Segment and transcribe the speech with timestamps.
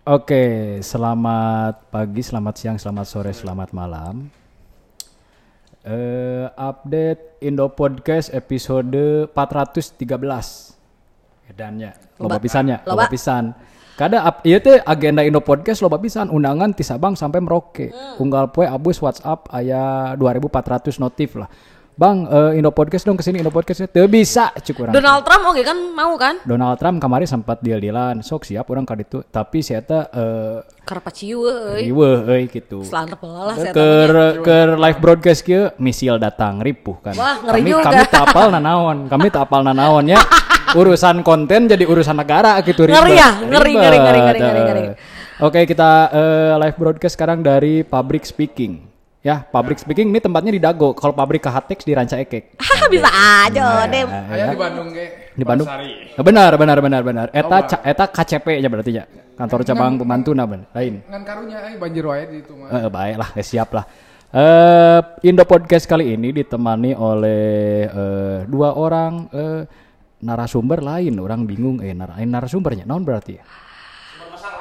[0.00, 4.32] Oke, selamat pagi, selamat siang, selamat sore, selamat malam.
[5.84, 10.72] Eh, update Indo Podcast episode 413.
[11.52, 13.12] Edannya, loba pisannya, loba Loba.
[13.12, 13.52] pisan.
[13.92, 17.92] Kada up, iya teh agenda Indo Podcast loba pisan undangan ti Sabang sampai Merauke.
[18.16, 21.52] Unggal poe abus WhatsApp aya 2400 notif lah.
[22.00, 24.96] Bang, eh, Indo Podcast dong ke sini Indo Podcast teu bisa cuk urang.
[24.96, 26.40] Donald Trump oke kan mau kan?
[26.48, 29.20] Donald Trump kemarin sempat deal-dealan, sok siap orang kali itu.
[29.28, 31.92] Tapi si eta eh Karpaciu euy.
[31.92, 32.80] riweuh euy gitu.
[32.88, 33.86] Selantar lah saya ke
[34.40, 37.12] ke live broadcast kieu misil datang ripuh kan.
[37.20, 37.84] Wah, ngeri kami juga.
[37.92, 40.20] kami tak apal nanaon, kami tak apal nanaon ya.
[40.72, 42.96] urusan konten jadi urusan negara gitu ribet.
[42.96, 43.30] Ngeri ya?
[43.44, 44.82] Ngeri, ngeri, ngeri, ngeri, ngeri, ngeri.
[45.44, 48.89] Oke, kita eh, live broadcast sekarang dari Public Speaking.
[49.20, 50.96] Ya, Public Speaking ini tempatnya di Dago.
[50.96, 52.56] Kalau pabrik KHTX di Ranca Ekek.
[52.56, 53.10] Hah, bisa
[53.44, 54.08] aja dem.
[54.08, 55.06] Aya di Bandung ge.
[55.36, 55.68] Di Bandung.
[55.68, 57.26] Eh, Benar, benar, benar, benar.
[57.28, 59.04] Eta ca- eta KCP nya berarti ya.
[59.36, 60.72] Kantor cabang pembantu nah bener.
[60.72, 61.04] Lain.
[61.04, 62.72] Ngan karunya euy banjir wae di itu mah.
[62.72, 63.84] Eh, baik lah, eh, siap lah.
[64.32, 67.44] Eh, Indo Podcast kali ini ditemani oleh
[67.92, 69.60] eh, dua orang eh,
[70.24, 71.20] narasumber lain.
[71.20, 73.36] Orang bingung, eh nar eh, narasumbernya, non berarti?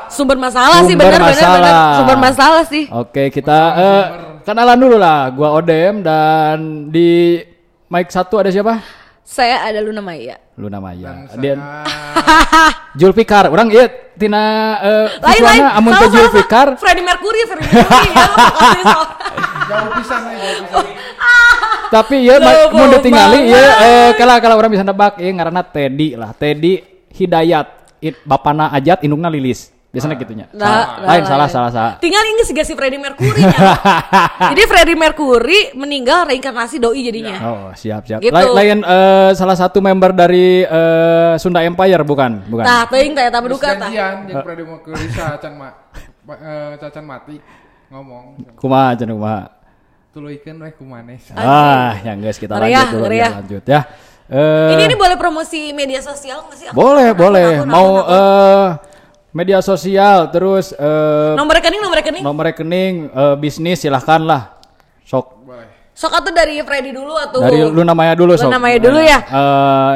[0.10, 1.48] Sumber masalah sih Sumber benar benar benar.
[1.48, 1.96] masalah.
[1.96, 2.84] Sumber masalah sih.
[2.92, 4.04] Oke, kita eh,
[4.50, 5.30] kenalan dulu lah.
[5.30, 7.38] Gua Odem dan di
[7.86, 8.82] mic satu ada siapa?
[9.22, 10.42] Saya ada Luna Maya.
[10.58, 11.30] Luna Maya.
[11.30, 13.46] Dan Dia saya Julfikar.
[13.54, 13.86] Orang iya
[14.18, 14.42] tina
[14.82, 15.64] eh, Lain lain.
[15.70, 16.74] amun teh Julfikar.
[16.82, 18.26] Freddie Mercury, Freddie Mercury ya.
[19.70, 20.98] jauh pisan euy, jauh pisan.
[21.94, 22.36] Tapi ya
[22.74, 26.34] mau ditinggali ya eh kalau kalau orang bisa nebak ya ngaranna Teddy lah.
[26.34, 26.82] Teddy
[27.14, 27.78] Hidayat.
[28.00, 29.70] It, bapana Ajat indungna Lilis.
[29.90, 30.46] Biasanya gitunya.
[30.54, 30.86] Nah, Salah.
[31.02, 31.50] lain nah, salah lain.
[31.52, 31.94] salah salah.
[31.98, 33.58] Tinggal ini sih si Freddie Mercury nya.
[34.54, 37.36] Jadi Freddie Mercury meninggal reinkarnasi doi jadinya.
[37.42, 38.22] Oh, siap siap.
[38.22, 38.30] Gitu.
[38.30, 42.46] Lain, lain eh, salah satu member dari eh, Sunda Empire bukan?
[42.46, 42.62] Bukan.
[42.62, 43.90] Tah, teuing teh eta Terus berduka tah.
[43.90, 45.70] jeung Freddie Mercury sacan ma
[46.30, 47.36] eh, cacan mati
[47.90, 48.24] ngomong
[48.56, 49.42] Kumaha cenah kumaha?
[50.10, 51.18] tuluikeun we kumaneh.
[51.32, 53.30] Ah, yang guys kita lanjut ya, dulu ya, ya.
[53.32, 53.82] lanjut ya.
[54.26, 56.66] Eh, Ini ini boleh promosi media sosial nggak sih?
[56.66, 57.46] Aku- boleh, akun, boleh.
[57.58, 58.14] akun, Mau akun, akun.
[58.14, 58.68] eh,
[59.30, 62.24] media sosial terus eh, nomor rekening nomor rekening.
[62.26, 64.42] nomor rekening eh, bisnis silahkan lah.
[65.06, 65.70] Sok Boleh.
[65.94, 68.48] Sok atuh dari Freddy dulu atau dari lu namanya dulu sok.
[68.50, 69.20] Luna Maya dulu ya.
[69.20, 69.94] Eh,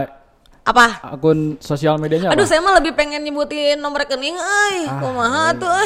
[0.63, 1.03] apa?
[1.03, 2.51] akun sosial medianya Aduh, apa?
[2.51, 4.87] saya mah lebih pengen nyebutin nomor rekening, euy.
[4.87, 5.59] Ah, Kumaha iya.
[5.59, 5.83] tuh,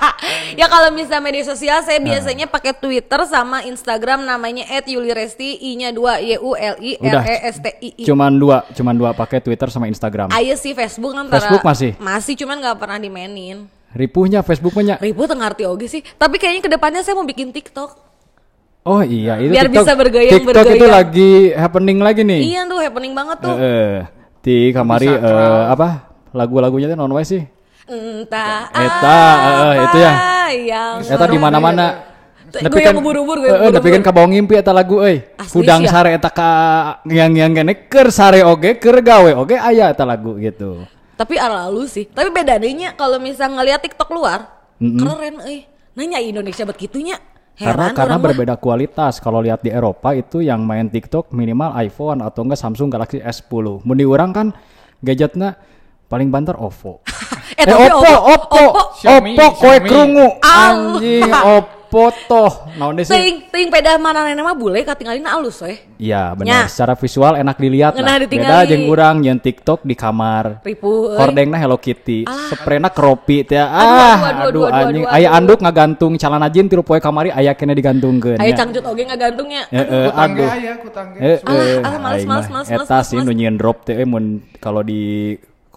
[0.60, 6.20] ya kalau misalnya media sosial saya biasanya pakai Twitter sama Instagram namanya @yuliresti I-nya 2
[6.20, 8.04] Y U L I R E S T I I.
[8.04, 10.28] Cuman dua, cuman dua pakai Twitter sama Instagram.
[10.36, 11.96] Ayo sih Facebook antara Facebook masih?
[11.96, 13.64] Masih cuman nggak pernah dimainin.
[13.90, 15.02] Ripuhnya Facebooknya.
[15.02, 16.04] Ribu tengah arti oge sih.
[16.04, 18.09] Tapi kayaknya ke depannya saya mau bikin TikTok.
[18.80, 19.84] Oh iya, itu Biar TikTok.
[19.84, 20.92] bisa bergayang- TikTok itu bergayang.
[20.96, 22.40] lagi happening lagi nih.
[22.48, 23.54] Iya tuh happening banget tuh.
[23.60, 23.96] Eh, eh.
[24.40, 26.08] di kamari eh, apa?
[26.32, 27.44] Lagu-lagunya tuh non sih.
[27.90, 30.12] Entah Eta, eh, eh, itu ya.
[30.54, 31.86] yang Eta di mana-mana.
[32.50, 35.22] Gue yang Eh, eh, tapi kan kabawa ngimpi eta lagu euy.
[35.54, 35.94] Hudang sih ya.
[35.94, 36.50] sare eta ka
[37.06, 40.82] yang yang kene keur sare oge keur gawe oge aya eta lagu gitu.
[41.14, 42.10] Tapi lalu sih.
[42.10, 45.68] Tapi bedanya kalau misal ngeliat TikTok luar, keren euy.
[45.94, 47.18] Nanya Indonesia buat gitunya.
[47.60, 48.26] Karena Heran karena orang mah.
[48.32, 49.20] berbeda kualitas.
[49.20, 53.84] Kalau lihat di Eropa itu yang main TikTok minimal iPhone atau enggak Samsung Galaxy S10.
[53.84, 54.56] Mun di urang kan
[55.04, 55.60] gadgetnya
[56.08, 57.00] paling banter OVO.
[57.60, 58.64] Eh, eh, Oppo, Oppo, Oppo,
[58.96, 59.88] Xiaomi, koe Xiaomi.
[59.90, 60.26] krungu.
[60.40, 62.70] Anjing, Oppo toh.
[62.78, 63.12] Naon deh sih?
[63.12, 65.76] Ting, ting peda mana nena mah bule katinggalin alus we.
[66.00, 66.70] Iya, benar.
[66.70, 68.22] Secara visual enak dilihat lah.
[68.22, 68.46] ditingali.
[68.46, 70.64] Beda jeung urang nyeun TikTok di kamar.
[70.64, 71.18] Ripu euy.
[71.18, 73.58] Hordengna Hello Kitty, sprayna kropi teh.
[73.58, 75.04] aduh, Ah, aduh, aduh, aduh, aduh, anjing.
[75.06, 78.38] Aya anduk ngagantung calana jin tilu poe kamari aya kene digantungkeun.
[78.40, 78.56] Aya nya.
[78.56, 79.62] cangcut oge ngagantungnya.
[79.68, 80.48] Eh, eh, aduh.
[80.48, 81.18] aya kutangge.
[81.20, 83.26] Eh, Alah, eh, alah, males, aing males, mah males, males, Eta males, sih males.
[83.28, 84.24] nu nyieun drop teh mun
[84.56, 84.80] kalau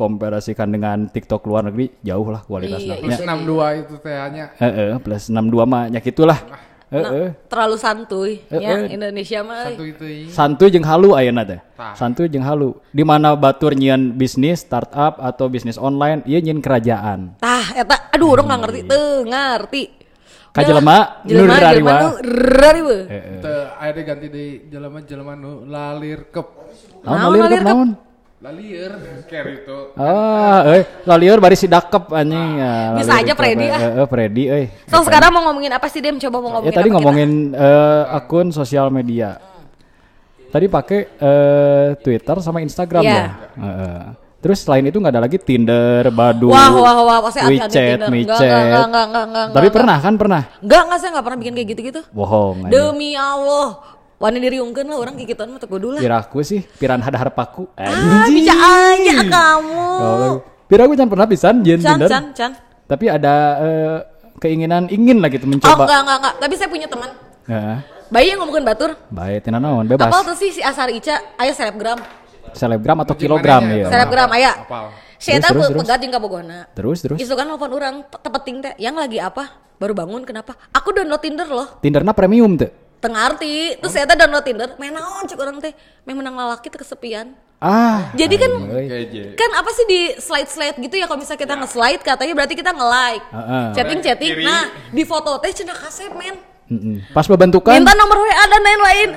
[0.04, 3.00] dikomparasikan dengan TikTok luar negeri jauh lah kualitasnya.
[3.00, 3.28] Iya, Plus Nya.
[3.40, 4.46] 62 itu teh nya.
[4.60, 6.40] Heeh, plus 62 mah nya gitulah.
[6.94, 7.28] Heeh.
[7.50, 8.94] Terlalu santuy Eh, ya eh.
[8.94, 9.72] Indonesia mah.
[9.74, 9.96] Euy.
[9.96, 10.30] itu ieu.
[10.30, 11.60] Santuy jeung halu ayeuna teh.
[11.96, 12.76] Santuy jeung halu.
[12.92, 17.40] Di mana batur nyieun bisnis startup atau bisnis online, ieu nyieun kerajaan.
[17.40, 19.84] Tah eta aduh orang nggak ngerti teu ngerti.
[20.54, 21.94] Ka jelema Jelema jelema Rariwa.
[21.98, 22.10] nu
[22.62, 22.98] rariwa.
[23.10, 23.40] Heeh.
[23.42, 26.48] Teu aya ganti di jelema-jelema nu lalir kep.
[27.02, 27.74] Naon lalir kep?
[27.74, 27.90] naon?
[28.44, 28.92] Lalieur
[29.24, 29.96] care itu.
[29.96, 32.92] Ah, euy, lalieur bari si dakep anjing ya.
[32.92, 33.80] Bisa aja Freddy, ah.
[33.80, 34.66] Heeh, Freddy euy.
[34.84, 36.20] So sekarang mau ngomongin apa sih Dem?
[36.20, 36.96] Coba mau ngomongin Ya tadi apa kita?
[37.00, 39.40] ngomongin eh, akun sosial media.
[40.52, 43.16] Tadi pakai eh, Twitter sama Instagram Iya.
[43.16, 43.26] ya.
[43.56, 44.00] Heeh.
[44.44, 48.12] Terus selain itu nggak ada lagi Tinder, Badu, Wah, wah, wah, pasti ada WeChat, Tinder.
[48.12, 49.72] Enggak, Tapi enggak.
[49.72, 50.42] pernah kan pernah?
[50.60, 52.02] Enggak, enggak saya enggak pernah bikin kayak gitu-gitu.
[52.12, 52.68] Bohong.
[52.68, 52.72] aja.
[52.76, 54.03] Demi Allah.
[54.24, 56.00] Wani diriungkeun lah orang kikitan mah teu kudu lah.
[56.00, 57.68] Piraku sih piran hadahar paku.
[57.76, 60.40] Ah, bisa aja kamu.
[60.64, 62.52] Piraku jangan pernah pisan jieun Can, can.
[62.88, 63.98] Tapi ada eh,
[64.40, 65.84] keinginan ingin lah gitu Oh mencoba.
[65.84, 66.36] enggak enggak enggak.
[66.40, 67.10] Tapi saya punya teman.
[67.44, 68.96] Ya, Bayi yang ngomongin batur.
[69.10, 70.08] baik, tina naon bebas.
[70.08, 72.00] Apal tuh sih si Asar Ica, aya selebgram.
[72.56, 73.84] Selebgram atau kilogram ya.
[73.84, 73.90] eta?
[73.92, 74.52] Selebgram aya.
[74.56, 74.86] Apal.
[75.18, 75.80] Saya Terus, tahu terus, terus.
[75.84, 76.60] pegat jeung kabogona.
[76.72, 77.18] Terus terus.
[77.18, 79.56] Isu kan nelfon orang te- tepeting teh, yang lagi apa?
[79.76, 80.56] Baru bangun kenapa?
[80.70, 81.68] Aku download Tinder loh.
[81.80, 82.72] Tinderna premium tuh.
[83.04, 85.76] Tengah arti, terus saya teh download Tinder, main naon cek orang teh,
[86.08, 87.36] main menang lalaki teh kesepian.
[87.60, 88.16] Ah.
[88.16, 88.52] Jadi kan.
[88.88, 89.36] Keje.
[89.36, 93.26] kan apa sih di slide-slide gitu ya kalau misalnya kita nge-slide katanya berarti kita nge-like.
[93.28, 93.66] Heeh.
[93.76, 94.32] Chatting-chatting.
[94.40, 94.44] Kiri.
[94.48, 96.40] Nah, di foto teh cenah kasep men.
[97.12, 99.10] Pas membentukan Minta nomor WA dan lain-lain.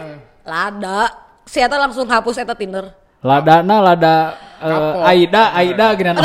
[0.43, 1.03] Lada.
[1.47, 2.91] Saya langsung hapus eta Tinder.
[3.27, 5.03] ladana lada eh, Kapok.
[5.05, 6.17] Aida Aida menuju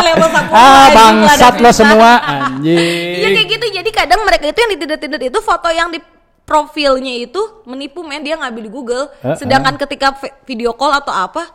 [0.00, 0.48] level 10.
[0.48, 3.22] Ah, bangsat lo semua Iya anjing.
[3.28, 3.66] kayak gitu.
[3.72, 6.00] Jadi kadang mereka itu yang di Tinder-Tinder itu foto yang di
[6.42, 9.04] profilnya itu menipu men dia ngambil di Google.
[9.20, 9.36] Heeh.
[9.36, 11.48] Sedangkan ketika vi- video call atau apa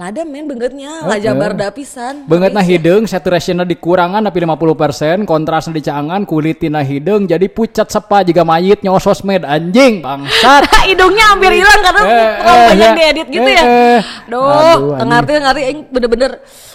[0.00, 1.28] lada men bengetnya lah Heeh.
[1.28, 2.24] jabar dapisan.
[2.24, 8.40] Banget nah hidung, saturationnya dikurangan tapi 50%, kontrasnya dicangan, kulitina hidung jadi pucat sepa jika
[8.40, 10.64] mayit nyawa sosmed anjing bangsat.
[10.88, 12.94] hidungnya hampir hilang karena Eh, terlalu eh, banyak ya.
[12.96, 13.62] diedit gitu Eh, ya.
[13.62, 14.00] eh.
[14.24, 16.30] Duh, Aduh, ngerti ngerti aing bener-bener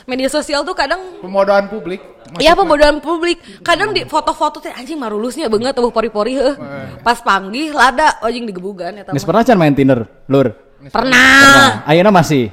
[0.05, 2.05] media sosial tuh kadang Pemodoan publik.
[2.35, 3.37] Iya pembodohan publik.
[3.61, 6.53] Kadang di foto-foto teh anjing marulusnya banget tuh pori-pori heuh.
[6.99, 9.09] Pas panggih lada anjing digebugan eta.
[9.09, 9.27] Nggak mah.
[9.27, 10.53] pernah can main Tinder, lur.
[10.85, 11.21] Pernah.
[11.55, 12.49] Nah, ayeuna masih.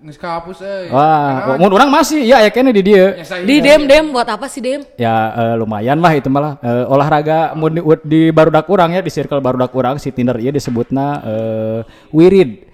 [0.00, 0.88] Geus kahapus euy.
[0.88, 3.20] Wah, mun orang masih, ya ya kayaknya di dia.
[3.20, 4.80] Nyesai Di dem dem buat apa sih dem?
[4.96, 9.12] Ya eh, lumayan lah itu malah Eh, olahraga mun di, di barudak urang ya di
[9.12, 11.78] circle barudak urang si Tinder ieu disebutna eh,
[12.16, 12.64] wirid.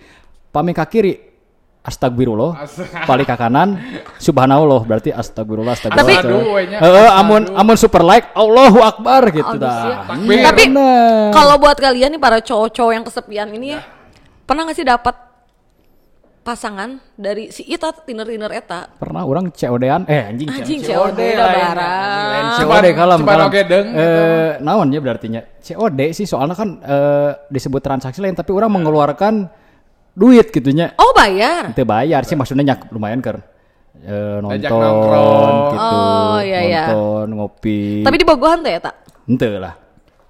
[0.54, 1.18] Pami ka kiri
[1.82, 3.74] astagfirullah, Asa- pali ka kanan
[4.18, 6.22] subhanallah berarti astagfirullah astagfirullah.
[6.22, 6.78] Tapi-.
[6.78, 10.06] Heeh, amun amun super like Allahu akbar gitu dah.
[10.14, 10.46] Takbir.
[10.46, 10.62] Tapi
[11.34, 13.82] kalau buat kalian nih para cowok-cowok yang kesepian ini ya,
[14.46, 15.14] pernah gak sih dapat
[16.46, 18.86] pasangan dari si Ita Tinder eta?
[18.94, 22.46] pernah orang COD-an eh anjing Anjing, COD barang.
[22.62, 27.30] COD kalem ceban kalem oge deung, eh naon ya berartinya COD sih soalnya kan eh,
[27.50, 29.50] disebut transaksi lain tapi orang mengeluarkan
[30.14, 31.74] duit gitunya Oh bayar.
[31.74, 33.42] Ente bayar sih maksudnya nyak lumayan kan
[34.00, 34.78] eh, nonton gitu
[35.82, 36.84] Oh, iya, iya.
[36.88, 38.94] nonton ngopi Tapi di Bogohan tuh ya tak?
[39.26, 39.74] ente lah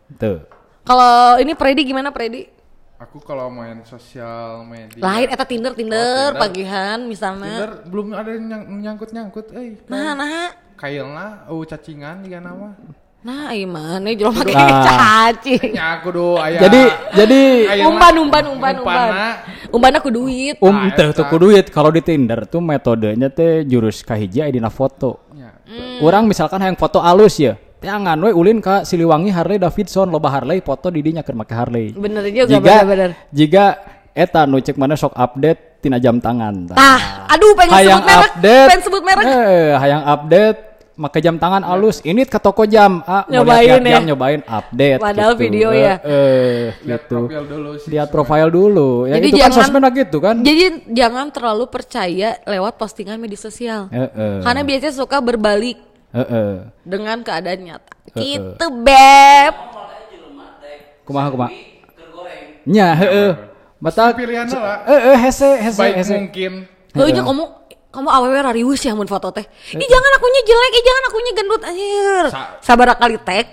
[0.09, 0.49] ente
[0.81, 2.56] Kalau ini Predi gimana Predi?
[2.97, 4.97] Aku kalau main sosial media.
[4.97, 6.41] Lain eta Tinder Tinder, Oh, Tinder.
[6.41, 7.53] pagihan misalnya.
[7.53, 9.77] Tinder belum ada yang nyang- nyangkut-nyangkut euy.
[9.85, 11.45] Nah, nah.
[11.47, 12.73] Oh cacingan juga nama.
[13.21, 14.81] Nah, iman nih jual pakai Nah.
[14.87, 15.77] cacing.
[15.77, 16.57] Nya aku do aya.
[16.57, 16.81] jadi
[17.13, 17.41] jadi
[17.85, 19.09] Umpan, umpan, umpan, umpan.
[19.69, 20.57] Umpan aku duit.
[20.63, 24.73] um Nah, teh tuku duit kalau di Tinder tuh metodenya teh jurus kahiji aya dina
[24.73, 25.53] foto Nya.
[26.01, 30.59] Orang misalkan yang foto alus ya, jangan we ulin ka Siliwangi Harley Davidson loba Harley
[30.59, 31.95] foto di dinya keur make Harley.
[31.95, 33.11] Bener juga, Jika bener-bener.
[33.31, 33.65] jika
[34.11, 36.67] eta nu cek mana sok update tina jam tangan.
[36.67, 36.75] tah.
[36.75, 37.01] Tah,
[37.31, 39.25] aduh pengen hayang sebut merek, update, pengen sebut merek.
[39.25, 40.59] Eh, hayang update
[40.97, 42.01] make jam tangan alus.
[42.01, 44.01] Ini ke toko jam, ah, Nyobain ya.
[44.01, 44.97] jam nyobain update.
[44.99, 45.43] Padahal gitu.
[45.45, 45.95] video Eh, ya.
[46.01, 47.13] Eh, Lihat gitu.
[47.21, 47.89] profil dulu sih.
[47.93, 48.91] Lihat profile dulu.
[49.05, 50.37] Ya Jadi itu kan jangan- sosmed gitu kan.
[50.41, 53.93] Jadi jangan terlalu percaya lewat postingan media sosial.
[53.93, 54.37] Eh, eh.
[54.41, 55.77] Karena biasanya suka berbalik
[56.15, 56.53] Eh, eh.
[56.87, 57.91] dengan keadaan nyata.
[57.91, 58.21] Eh, eh.
[58.39, 59.55] Gitu, Beb.
[61.07, 61.51] Kumaha kumaha?
[62.67, 63.31] Nya, heeh.
[63.79, 64.83] Batak Pilihan lah.
[64.91, 66.15] Eh, eh, hese, hese, Baik hese.
[66.19, 66.53] mungkin.
[66.97, 67.45] Heuh nya kamu
[67.93, 69.45] kamu awewe rariwis ya mun foto teh.
[69.71, 72.25] Ih jangan akunya jelek, ih jangan akunya gendut anjir.
[72.33, 73.47] Sa- Sabar kali tag.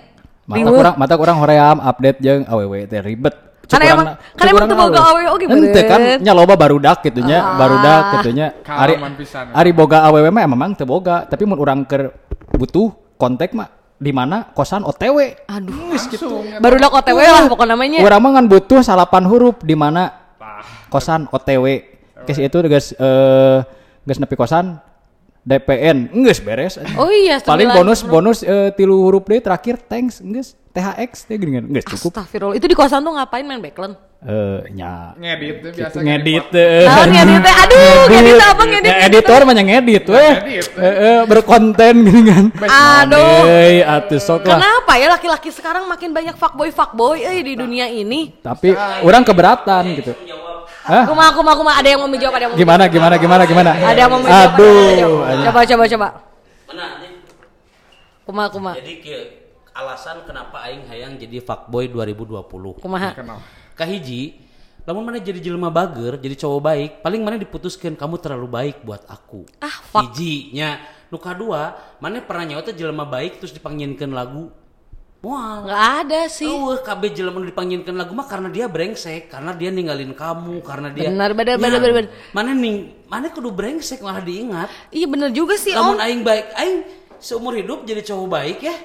[0.44, 3.32] Mata kurang, mata kurang hoream update jeung awewe teh ribet.
[3.64, 7.20] Karena emang- na- karena emang teu boga awewe oge Ente kan nya loba barudak gitu
[7.24, 7.56] nya, Ah.
[7.56, 8.46] barudak gitu nya.
[8.60, 9.44] Ari pisan.
[9.56, 12.12] ari boga awewe mah memang teu boga, tapi mun urang keur
[12.56, 15.46] butuh kontak mah di mana kosan OTW.
[15.46, 16.44] Aduh, Langsung.
[16.60, 17.98] baru dak OTW lah pokok namanya.
[18.02, 20.12] Urang mah ngan butuh salapan huruf di mana
[20.88, 21.94] kosan OTW.
[22.24, 23.58] Kes itu geus eh
[24.04, 24.80] geus nepi kosan
[25.44, 26.80] DPN, geus beres.
[26.96, 28.12] Oh iya, Paling sembilan bonus huruf.
[28.12, 32.16] bonus eh, tilu huruf deh terakhir thanks geus THX teh gini geus cukup.
[32.16, 32.56] Astagfirullah.
[32.56, 33.94] Itu di kosan tuh ngapain main backland?
[34.24, 36.56] Eh nya Ngedit tuh biasa Gitu, ngedit ngedit.
[36.56, 36.86] eh.
[36.88, 37.54] Tahu ngedit teh.
[37.60, 38.88] Aduh, ngedit apa ngedit?
[38.88, 40.32] Ya, editor mah ngedit weh.
[40.40, 40.66] Ngedit.
[40.80, 42.44] Eh, eh, berkonten gini kan.
[42.64, 43.44] Aduh.
[43.44, 44.56] Euy, atuh sok lah.
[44.56, 48.32] Kenapa ya laki-laki sekarang makin banyak fuckboy fuckboy eh di dunia ini?
[48.40, 48.72] Tapi
[49.04, 50.16] orang keberatan gitu.
[50.84, 51.04] Hah?
[51.04, 53.70] Kuma kuma kuma ada yang mau menjawab ada yang mau Gimana gimana gimana gimana?
[53.72, 54.52] Ada yang mau menjawab.
[54.52, 55.44] ada yang mau Aduh.
[55.44, 56.08] Coba coba coba.
[56.64, 56.84] Mana?
[58.24, 58.72] Kuma kuma.
[58.80, 59.20] Jadi kieu,
[59.72, 62.80] alasan kenapa aing hayang jadi fuckboy 2020.
[62.80, 63.12] Kumaha?
[63.12, 63.40] Kenal.
[63.74, 64.38] Kahiji,
[64.86, 69.02] lamun mana jadi jelema bager, jadi cowok baik, paling mana diputuskan kamu terlalu baik buat
[69.10, 69.44] aku.
[69.58, 70.14] Ah, fuck.
[70.14, 70.78] Hiji nya.
[71.10, 74.50] Nu kadua, mana pernah nyawa teh jelema baik terus dipanggilkeun lagu.
[75.24, 75.64] Moal.
[75.64, 76.46] Enggak ada sih.
[76.46, 80.88] Eueuh kabeh jelema nu dipanggilkeun lagu mah karena dia brengsek, karena dia ninggalin kamu, karena
[80.94, 82.10] dia Benar, benar, benar, benar, benar.
[82.30, 84.70] Mana ning mana kudu brengsek malah diingat.
[84.94, 85.98] Iya bener juga sih om.
[85.98, 86.76] aing baik, aing
[87.24, 88.76] seumur hidup jadi cowok baik ya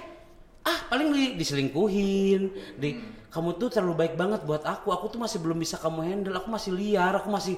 [0.64, 2.42] ah paling di, diselingkuhin
[2.80, 2.90] di
[3.30, 6.50] kamu tuh terlalu baik banget buat aku aku tuh masih belum bisa kamu handle aku
[6.50, 7.54] masih liar aku masih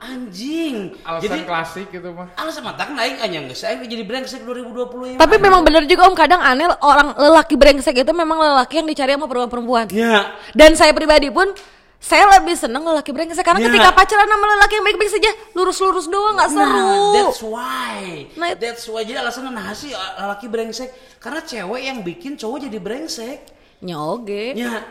[0.00, 2.32] anjing Alasan jadi klasik gitu mah.
[2.32, 6.16] alasan mata naik aja nggak saya jadi brengsek 2020 ya Tapi memang bener juga om
[6.16, 9.92] kadang aneh orang lelaki brengsek itu memang lelaki yang dicari sama perempuan-perempuan.
[9.92, 11.52] ya Dan saya pribadi pun
[12.00, 13.68] saya lebih seneng lelaki brengsek karena Ya.
[13.68, 16.64] ketika pacaran sama lelaki yang baik-baik saja lurus-lurus doang nggak seru.
[16.64, 18.00] Nah, that's why.
[18.40, 19.04] Nah, that's why.
[19.04, 20.88] Jadi alasan nah sih laki brengsek
[21.20, 23.59] karena cewek yang bikin cowok jadi brengsek.
[23.80, 24.56] Nyoge.
[24.56, 24.84] Ya.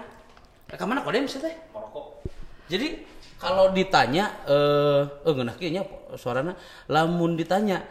[0.70, 1.54] Ke mana kode sih teh?
[2.70, 3.02] Jadi
[3.42, 5.82] kalau ditanya eh eh ngeunah kieu nya
[6.14, 6.54] suarana
[6.86, 7.82] lamun ditanya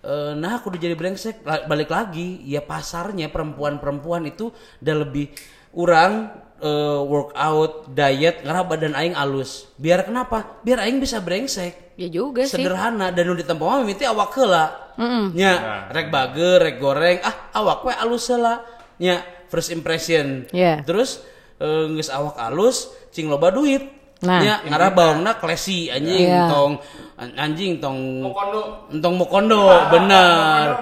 [0.00, 2.42] eh nah aku udah jadi brengsek la- balik lagi.
[2.46, 5.34] Ya pasarnya perempuan-perempuan itu udah lebih
[5.74, 6.30] urang
[6.62, 9.66] eh, workout diet karena badan aing alus.
[9.74, 10.62] Biar kenapa?
[10.62, 11.98] Biar aing bisa brengsek.
[11.98, 12.62] Ya juga sih.
[12.62, 14.94] sederhana dan nu ditempo mah mimiti awak heula.
[15.34, 15.52] Nya
[15.90, 17.18] rek bager rek goreng.
[17.20, 18.62] Ah awak we alus heula.
[19.02, 20.86] Nya first impression Iya.
[20.86, 21.20] terus
[21.58, 22.76] eh, geus awak alus
[23.10, 24.36] cing loba duit Nah.
[24.36, 26.44] nya ngarah bawangna klesi anjing Iya.
[26.46, 26.76] tong
[27.16, 28.20] an- anjing tong
[28.88, 30.76] entong mokondo bener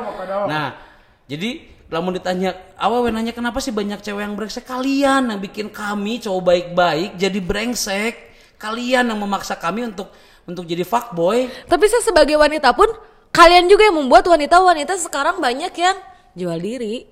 [0.50, 0.74] nah
[1.24, 6.18] jadi lamun ditanya awal nanya kenapa sih banyak cewek yang brengsek kalian yang bikin kami
[6.18, 8.14] cowok baik-baik jadi brengsek
[8.58, 10.10] kalian yang memaksa kami untuk
[10.42, 12.90] untuk jadi fuckboy Tapi saya sebagai wanita pun
[13.30, 15.94] kalian juga yang membuat wanita-wanita sekarang banyak yang
[16.34, 17.06] jual diri.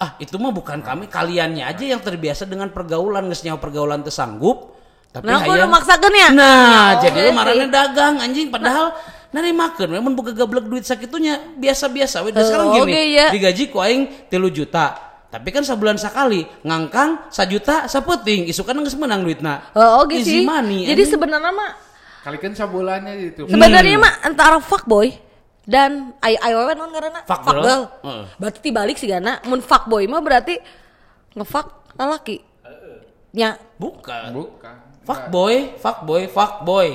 [0.00, 4.10] Ah itu mah bukan kami kaliannya aja yang terbiasa dengan pergaulan geus nyawa pergaulan teu
[4.10, 4.72] sanggup
[5.10, 6.28] tapi Nah, aku hayang- udah maksakeun ya?
[6.30, 8.46] nah Ya, jadi lu marahnya dagang anjing.
[8.46, 8.94] Padahal
[9.30, 12.22] nari makan memang boga gablek duit sakitunya biasa-biasa.
[12.22, 13.26] We Dan Oh, sekarang gini oke, ya.
[13.28, 14.86] digaji ku aing 3 juta.
[15.26, 18.46] Tapi kan sebulan sekali ngangkang sajuta sapeting.
[18.46, 20.42] Isu kan geus menang duitna Oh, oke Easy sih.
[20.42, 21.70] money, Jadi sebenarnya mah
[22.20, 23.40] Kalikan sabulannya gitu.
[23.46, 25.10] sebenarnya mah antara fuckboy
[25.62, 27.62] dan ay awewe non karena Fuck fuck girl.
[27.62, 27.82] girl.
[28.02, 28.24] Heeh.
[28.36, 30.56] Berarti dibalik sih karena mun fuckboy mah berarti
[31.32, 32.40] ngefuck lelaki.
[33.30, 33.54] Ya.
[33.76, 34.74] bukan Bukan.
[35.02, 36.88] fuckboy fuckboy fuckboy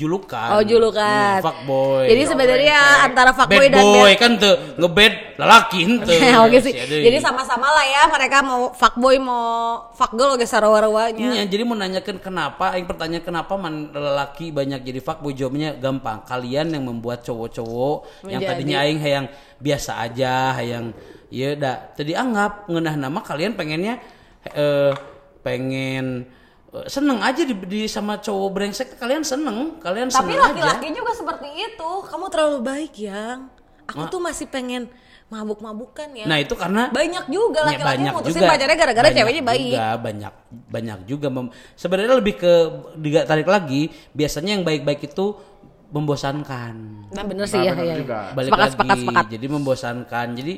[0.00, 1.40] julukan Oh, julukan.
[1.40, 6.20] Hmm, fuckboy Jadi sebenarnya antara fuckboy bad dan boy kan tuh ngebed lelaki henteu.
[6.48, 6.72] Oke sih.
[6.72, 9.44] Jadi sama-sama lah ya mereka mau fuckboy mau
[9.92, 11.36] fuck girl oke sarua-ruanya.
[11.36, 16.24] Iya, jadi mau nanyakan kenapa, yang pertanyaan kenapa man lelaki banyak jadi fuckboy jawabnya gampang.
[16.24, 19.26] Kalian yang membuat cowok-cowok yang tadinya aing hayang
[19.60, 20.96] biasa aja, hayang
[21.30, 24.02] ya dah tadi anggap ngenah nama kalian pengennya
[24.50, 24.92] eh
[25.46, 26.26] pengen
[26.86, 30.46] seneng aja di, di sama cowok brengsek kalian seneng, kalian Tapi seneng aja.
[30.48, 31.90] laki-laki juga seperti itu.
[32.06, 33.50] Kamu terlalu baik yang.
[33.84, 34.86] Aku tuh masih pengen
[35.26, 36.26] mabuk-mabukan ya.
[36.26, 38.50] Nah itu karena banyak juga Ya, laki-laki yang mutusin juga.
[38.50, 39.62] pacarnya gara-gara Banyak ceweknya baik.
[39.68, 40.32] juga, banyak
[40.66, 41.28] banyak juga
[41.74, 42.52] sebenarnya lebih ke
[43.24, 45.26] tarik lagi biasanya yang baik-baik itu
[45.90, 46.74] membosankan
[47.10, 47.96] Nah bener sih Nah, ya, bener ya, ya.
[47.98, 48.18] juga.
[48.30, 49.26] balik Sepakat, lagi sepakat, sepakat.
[49.30, 50.54] jadi membosankan jadi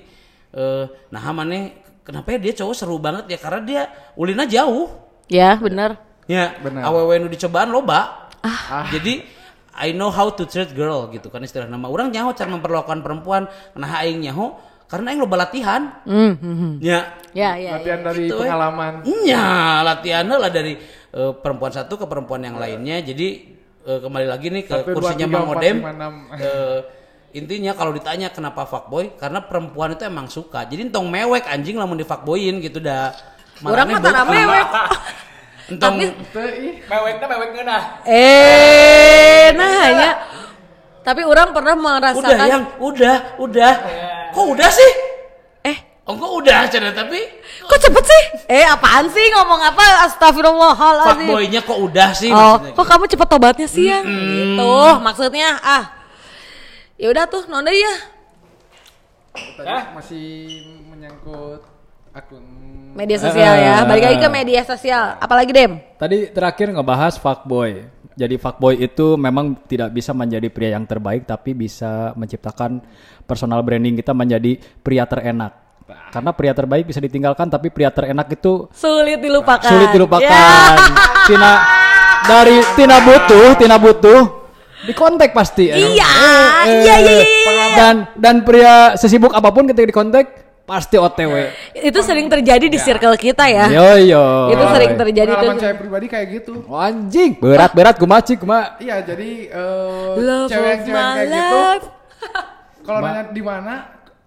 [0.53, 3.83] eh nah mana kenapa ya dia cowok seru banget ya karena dia
[4.15, 4.89] ulina jauh
[5.33, 5.97] Ya bener.
[6.29, 6.87] ya Benar.
[6.87, 8.85] awewe nu dicobaan loba Ah.
[8.91, 9.25] jadi
[9.73, 13.49] I know how to treat girl gitu kan istilah nama orang nyaho cara memperlakukan perempuan
[13.73, 14.55] nah aing nyaho
[14.87, 17.01] karena aing loba latihan Hmm, hmm, ya
[17.33, 17.71] Ya, ya, ya.
[17.81, 18.45] Latihan dari Gitu, eh.
[18.45, 18.93] pengalaman.
[19.25, 19.47] Ya,
[19.83, 20.77] latihannya lah dari
[21.11, 23.01] eh, perempuan satu ke perempuan yang lainnya.
[23.01, 23.29] Jadi
[23.83, 25.77] eh, kembali lagi nih ke Satu, dua, kursinya Mang Modem.
[27.33, 30.69] intinya kalau ditanya kenapa fuckboy, karena perempuan itu emang suka.
[30.69, 33.17] Jadi entong mewek anjing lamun di fuckboyin gitu dah.
[33.65, 34.67] Orang mah tanah mewek.
[35.71, 36.75] Entong Tapi- Teu ih.
[36.83, 37.83] meweknya mewek ngeunah.
[38.05, 40.11] Eh, nah hanya.
[41.01, 42.47] Tapi orang pernah Udah merasakan.
[42.47, 43.73] yang, udah, udah.
[44.31, 44.93] Kok udah sih?
[45.63, 47.15] Eh, Oh, kok udah cina tapi
[47.63, 48.23] kok cepet sih?
[48.49, 50.03] Eh, apaan sih ngomong apa?
[50.05, 51.31] Astagfirullahaladzim.
[51.31, 52.27] fuckboynya kok udah sih?
[52.29, 54.03] Oh, maksudnya kok kamu cepet tobatnya sih ya?
[54.03, 55.85] Gitu, maksudnya ah.
[56.99, 57.95] Ya udah tuh, nonda ya.
[59.33, 60.27] Tadi masih
[60.87, 61.63] menyangkut
[62.13, 62.45] akun
[62.93, 63.73] Media sosial Eh, ya.
[63.75, 64.35] eh, Balik lagi ke eh.
[64.35, 65.17] media sosial.
[65.17, 65.81] Apalagi Dem?
[65.97, 67.89] Tadi terakhir ngebahas fuckboy.
[68.13, 72.85] Jadi fuckboy itu memang tidak bisa menjadi pria yang terbaik tapi bisa menciptakan
[73.25, 75.57] personal branding kita menjadi pria terenak.
[76.13, 79.65] Karena pria terbaik bisa ditinggalkan tapi pria terenak itu Sulit dilupakan.
[79.65, 80.29] sulit dilupakan.
[80.29, 80.77] Ya.
[81.25, 81.53] Tina
[82.23, 84.21] dari Tina butuh, Tina butuh
[84.83, 85.73] di kontak pasti.
[85.73, 86.11] Iya, Eh, iya,
[86.61, 87.25] eh, iya, iya, iya.
[87.73, 90.25] Dan dan pria sesibuk apa pun ketika di kontak
[90.63, 91.35] pasti OTW.
[91.75, 93.67] Itu sering terjadi di circle kita ya.
[93.69, 94.25] Yo yo.
[94.55, 95.65] Itu sering terjadi pengalaman tuh.
[95.67, 96.53] saya pribadi kayak gitu.
[96.67, 98.79] Oh, anjing, berat-berat kumaci kuma.
[98.79, 101.61] Iya, jadi eh, Love of cewek-cewek kayak gitu
[102.87, 103.75] kalau nanya di mana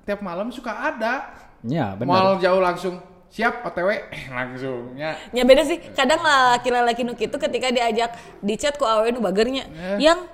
[0.03, 1.33] tiap malam suka ada.
[1.65, 2.11] Ya, benar.
[2.13, 3.01] Mal jauh langsung
[3.31, 5.17] siap OTW eh, langsung ya.
[5.35, 5.81] Ya beda sih.
[5.91, 9.67] Kadang laki-laki nu kitu ketika diajak di chat ku awe nu bagernya.
[9.97, 10.07] Eh.
[10.07, 10.29] Yang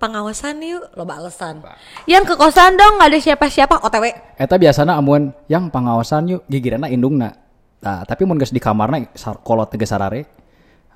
[0.00, 1.60] pengawasan yuk lo alasan
[2.08, 4.08] yang ke kosan dong nggak ada siapa-siapa otw
[4.40, 7.36] Eta biasana amun yang pengawasan yuk gigirana indungna.
[7.80, 9.04] Nah, tapi mun geus di kamarna
[9.44, 10.39] kolot teh geus sarare.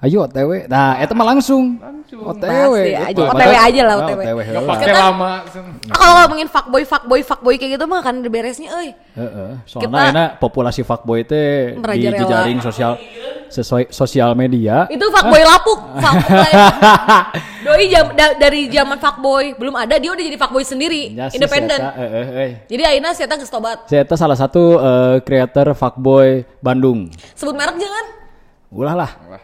[0.05, 0.69] Ayo OTW.
[0.69, 1.81] Nah, eta mah langsung.
[2.07, 2.75] OTW.
[2.77, 3.09] Pasti aja.
[3.09, 3.23] gitu.
[3.25, 4.21] OTW aja lah, Nah, OTW.
[4.21, 4.69] Gak heula.
[4.69, 5.33] pakai lama.
[5.49, 5.65] sen.
[5.89, 9.51] kalau ngomongin fuckboy fuckboy fuckboy kayak gitu mah kan ada beresnya euy Heeh.
[9.65, 13.01] Soalnya Kita- enak populasi fuckboy teh di jejaring sosial
[13.47, 14.85] sesuai sosial media.
[14.89, 16.53] itu fuckboy lapuk fuckboy
[17.65, 21.37] doi jam, da- dari zaman fuckboy belum ada dia udah jadi fuckboy sendiri Ya, si
[21.37, 22.51] independen Seta, heeh, euy.
[22.69, 27.09] jadi akhirnya saya geus tobat Si Eta salah satu eh, creator fuckboy Bandung.
[27.33, 28.05] sebut merek jangan
[28.71, 29.11] Ulah lah.
[29.25, 29.43] Ulah.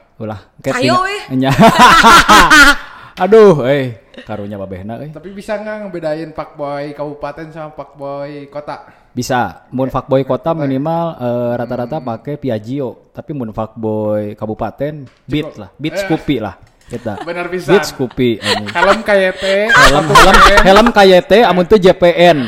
[0.61, 1.21] Kayak Ayo, tina- weh.
[1.37, 1.53] Nya.
[3.25, 5.13] Aduh, eh karunya babehna euy.
[5.13, 8.89] Tapi bisa nggak ngebedain fuckboy kabupaten sama fuckboy kota?
[9.11, 15.69] Bisa, mun fuckboy kota minimal eh, rata-rata pakai Piaggio, tapi mun fuckboy kabupaten Beat lah,
[15.77, 16.01] Beat Eh.
[16.01, 16.55] Scoopy lah.
[16.91, 17.23] Kita.
[17.23, 17.71] Bener pisan.
[17.71, 18.67] Beat Scoopy anjing.
[18.69, 19.45] Helm KYT.
[19.71, 22.39] helm helm helm KYT amun teu JPN.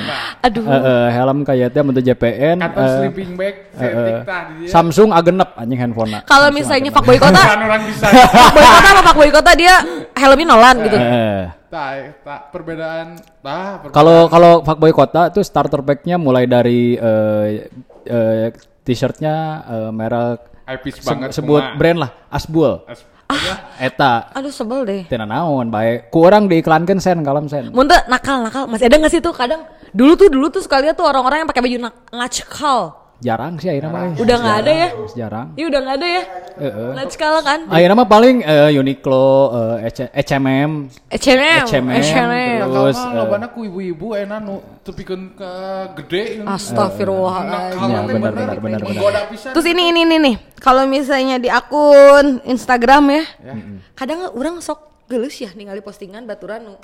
[0.43, 2.57] aduh eh, helm KYT amun teu JPN.
[2.59, 3.55] Kantong eh, sleeping bag.
[3.73, 4.67] dia.
[4.67, 8.07] Samsung agenep anjing handphone kalau misalnya fuckboy kota Kan orang bisa.
[8.35, 9.75] fuckboy kota apa fuckboy kota dia
[10.13, 13.17] helmnya nolan gitu Eh, Tah, tak perbedaan.
[13.41, 13.89] Perbedaan.
[13.89, 17.71] Kalau kalau fuckboy kota itu starter pack-nya mulai dari eh,
[18.05, 18.47] eh,
[18.83, 19.35] t-shirtnya
[19.65, 21.31] eh, merek Epis se- banget.
[21.33, 21.79] sebut kumaha.
[21.79, 22.73] brand lah Asbul.
[23.33, 24.13] As- Eta.
[24.37, 25.03] Aduh sebel deh.
[25.11, 26.07] Teu naon bae.
[26.09, 27.73] Ku urang diiklankeun sen kalem sen.
[27.75, 28.65] Mun teu nakal nakal.
[28.71, 29.67] Masih ada nggak sih tuh kadang?
[29.93, 33.91] Dulu tuh dulu tuh sekali tuh orang-orang yang pakai baju nak nakal Jarang sih akhirnya
[33.95, 34.19] mah.
[34.19, 34.89] Udah nggak ada ya?
[35.15, 35.47] Jarang.
[35.55, 36.91] Iya udah nggak ada ya Heeh.
[36.93, 39.31] nakal kan Akhirnya mah paling eh, Uniqlo,
[39.79, 45.39] eh, H- H&M, H&M H&M, H&M terus, Terus eh, lobana ku ibu-ibu enak nu tepikeun
[45.39, 45.51] ke
[46.03, 46.43] gede.
[46.43, 49.23] Astagfirullahaladzim Ya, benar, benar, benar, benar.
[49.31, 53.25] Terus ini ini ini nih, kalau misalnya di akun Instagram ya,
[53.95, 56.75] kadang orang sok geus ya ningali postingan baturan nu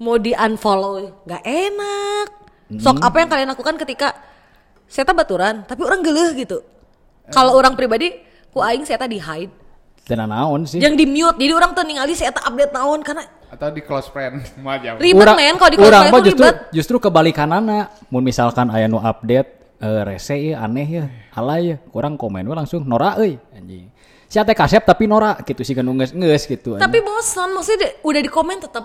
[0.00, 2.26] mau di unfollow nggak enak.
[2.76, 4.14] Sok apa yang kalian lakukan ketika
[4.90, 6.66] saya baturan, tapi orang geuleuh gitu.
[7.30, 8.10] Kalau orang pribadi,
[8.50, 9.54] ku aing saya di hide,
[10.10, 10.82] teu naon sih.
[10.82, 11.38] yang di mute.
[11.38, 14.42] Jadi orang tuh ningali saya update naon karena Atau di close friend.
[14.82, 14.98] Jauh.
[14.98, 16.56] ribet men kalau di cosplay mah itu justru ribet.
[16.74, 17.78] justru kebalikanana.
[18.10, 22.54] Mun misalkan aya nu update eh, rese ya aneh ya, alay ya, kurang komen we
[22.54, 23.86] langsung nora euy anjing.
[24.30, 26.78] Si teh kasep tapi nora gitu sih kan ngeus gitu.
[26.78, 26.82] anjing.
[26.82, 28.84] Tapi bosan, maksudnya udah di komen tetap.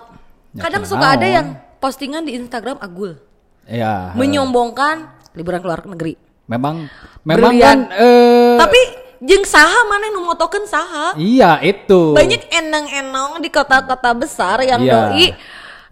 [0.54, 3.18] Ya, Kadang suka ada yang postingan di Instagram agul.
[3.66, 6.16] ya, eh, menyombongkan liburan keluar negeri.
[6.46, 6.86] memang
[7.22, 7.90] memang Brilian.
[7.90, 8.80] kan eh Tapi
[9.18, 11.12] jeng saha mana nu motokeun saha?
[11.16, 12.12] iya itu.
[12.12, 14.94] Banyak enang-enang di kota-kota besar yang Iya.
[15.10, 15.26] doi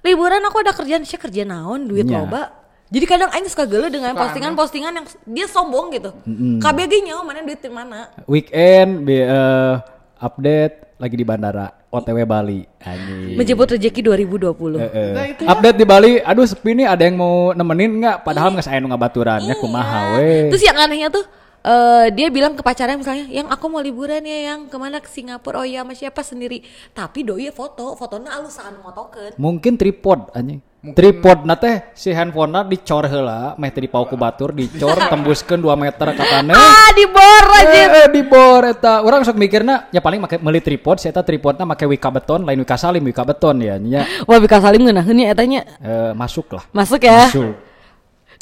[0.02, 2.22] liburan aku ada kerjaan sih kerja naon duit Iya.
[2.22, 2.42] loba.
[2.86, 6.14] Jadi kadang aing suka geuleuh dengan postingan-postingan yang dia sombong gitu.
[6.60, 8.06] KBG nyawa mana duit di mana?
[8.24, 9.74] Weekend bi- eh,
[10.16, 13.38] update lagi di bandara OTW Bali anjing.
[13.38, 14.82] Menjemput rezeki 2020.
[14.82, 15.46] Eh, eh.
[15.46, 18.26] Update di Bali, aduh sepi nih ada yang mau nemenin nggak?
[18.26, 20.50] Padahal nggak saya nunggu baturannya kumaha we.
[20.50, 21.24] Terus yang anehnya tuh
[21.62, 25.08] eh, dia bilang ke pacarnya misalnya, yang aku mau liburan ya yang ke mana ke
[25.08, 26.66] Singapura, oh iya sama siapa sendiri.
[26.90, 29.38] Tapi doi foto, fotonya alusan motokeun.
[29.38, 30.60] Mungkin tripod anjing.
[30.92, 35.72] Tripod na teh si handphone dicor heula, meh teh dipau ku batur dicor tembuskeun 2
[35.80, 36.52] meter ka tanah.
[36.52, 37.72] Ah, dibor aja.
[37.72, 39.00] Eh, eh, di bor eta.
[39.00, 42.60] Urang sok mikirna ya paling make meuli tripod, si eta tripodna make wika beton, lain
[42.60, 44.04] wika salim, wika beton ya nya.
[44.28, 45.60] Wah, Bika Salim ngeunaheun ya etanya.
[45.80, 46.64] Eh, masuk lah.
[46.76, 47.32] Masuk ya.
[47.32, 47.56] Masuk.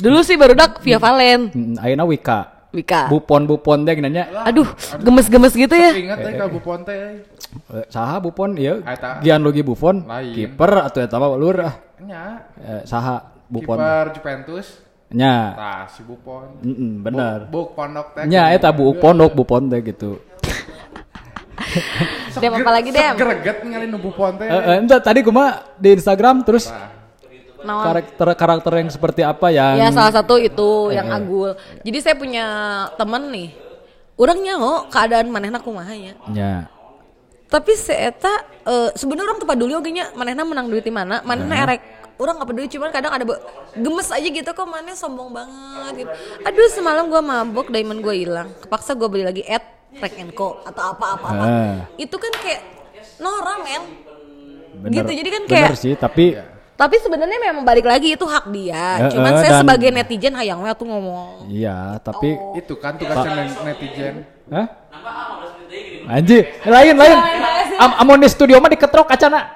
[0.03, 1.55] Dulu sih baru dak via Valen.
[1.55, 2.62] Hmm, Ayeuna wika.
[2.73, 3.13] Wika.
[3.13, 4.49] Bupon-bupon teh nanya.
[4.49, 4.65] Aduh,
[4.97, 5.93] gemes-gemes gitu ya.
[5.93, 7.21] Ingat teh ka Bupon teh.
[7.73, 8.81] Eh, saha Buffon ieu?
[8.81, 9.21] Eta.
[9.21, 10.33] Gianluigi Buffon, Lain.
[10.33, 11.75] kiper atau eta mah ulur ah.
[12.01, 12.49] Nya.
[12.57, 13.77] Eh, saha Buffon?
[13.77, 14.67] Kiper Juventus.
[15.13, 15.53] Nya.
[15.53, 16.65] Tah si Bupon.
[16.65, 17.39] Mm-mm, bener.
[17.53, 18.25] Buk pondok teh.
[18.25, 20.17] Nya eta Bu Pondok Buffon teh gitu.
[22.41, 23.13] Dem apa lagi, Dem?
[23.17, 24.49] Greget ningali nu Bupon teh.
[24.49, 26.73] Eh, eh, tadi gua di Instagram terus
[27.63, 27.85] Naon?
[27.85, 31.55] karakter karakter yang seperti apa yang Ya salah satu itu yang agul.
[31.81, 32.45] Jadi saya punya
[32.95, 33.49] temen nih.
[34.15, 36.15] Orang nyaho keadaan manehna kumaha ya.
[36.29, 36.69] Nya.
[37.47, 41.21] Tapi si eta eh, sebenarnya orang tuh peduli oge nya manehna menang duit di mana,
[41.23, 41.81] manehna erek.
[42.17, 43.43] Orang nggak peduli cuman kadang ada be-
[43.75, 46.11] gemes aja gitu kok maneh sombong banget gitu.
[46.45, 48.49] Aduh semalam gua mabok diamond gua hilang.
[48.59, 49.65] Kepaksa gua beli lagi at
[49.99, 51.29] and Co atau apa-apa.
[51.29, 51.45] apa.
[51.45, 51.77] Ah.
[51.97, 52.63] Itu kan kayak
[53.19, 53.83] Nora men.
[54.73, 56.25] Bener, Gitu, jadi kan bener kayak- sih tapi
[56.83, 59.07] Tapi sebenarnya memang balik lagi itu hak dia.
[59.07, 61.47] Eh, Cuman eh, saya dan- sebagai netizen hayang we tuh ngomong.
[61.47, 64.27] iya tapi Itu kan tugasnya netizen.
[64.51, 64.67] Hah?
[66.05, 67.19] Anjir, lain lain.
[67.79, 69.55] Am amun di studio mah diketrok kacana.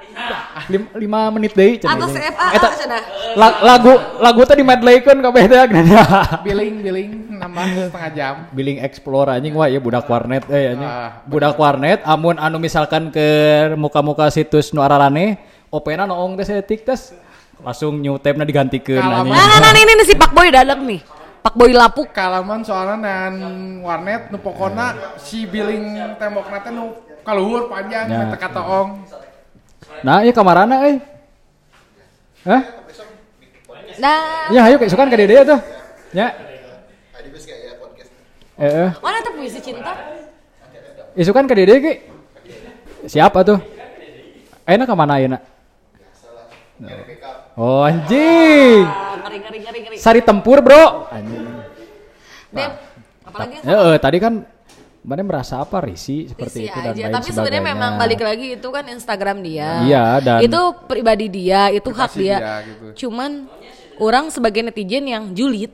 [0.67, 2.27] Lim, lima menit deui cenah Atas ini.
[2.27, 3.03] FA Eta cenah.
[3.37, 6.03] la- lagu lagu teh di medleykeun kabeh teh gnana.
[6.47, 8.35] Billing billing nambah setengah jam.
[8.51, 10.89] Billing explore anjing wah ya budak warnet eh anjing.
[10.89, 13.27] Ah, budak warnet amun anu misalkan ke
[13.75, 15.37] muka-muka situs nu ararane
[15.77, 17.13] opena noong tes etik tes
[17.61, 19.33] langsung new tab na digantikeun Kalaman.
[19.33, 21.01] Nah, nah, nah, ini, ini si Pak Boy dadak nih.
[21.45, 22.11] Pak Boy lapuk.
[22.13, 23.35] Kalaman soalnya nan
[23.85, 28.29] warnet nu pokona si billing tembok nate nu kaluhur panjang Ya.
[28.29, 28.37] ya.
[28.37, 28.91] kata ong.
[30.05, 30.97] Nah, iya kamarana euy.
[32.47, 32.63] Hah?
[33.97, 35.61] Nah, Ya, ayo kesukaan ka Dede tuh.
[36.13, 36.29] Ya.
[38.57, 38.91] Eh, eh.
[39.05, 39.93] mana tuh puisi cinta?
[41.17, 41.93] Isukan ke Dede ki.
[43.09, 43.61] Siapa tuh?
[44.65, 45.39] Ayeuna ka mana ayeuna?
[47.57, 48.85] Oh anjing.
[48.85, 49.97] Ah, ngeri, ngeri, ngeri, ngeri.
[49.97, 51.09] Sari tempur, Bro.
[51.09, 51.45] Anjing.
[52.53, 52.73] Dem,
[53.25, 54.35] apalagi Ya, eh, tadi kan
[55.07, 57.03] mana merasa apa risi seperti Isi itu dan aja.
[57.07, 59.87] lain Tapi sebenarnya memang balik lagi itu kan Instagram dia.
[59.87, 62.37] Iya, dan- itu pribadi dia, itu hak dia.
[62.37, 63.07] dia, gitu.
[63.07, 63.47] Cuman
[63.97, 65.71] orang sebagai netizen yang julid,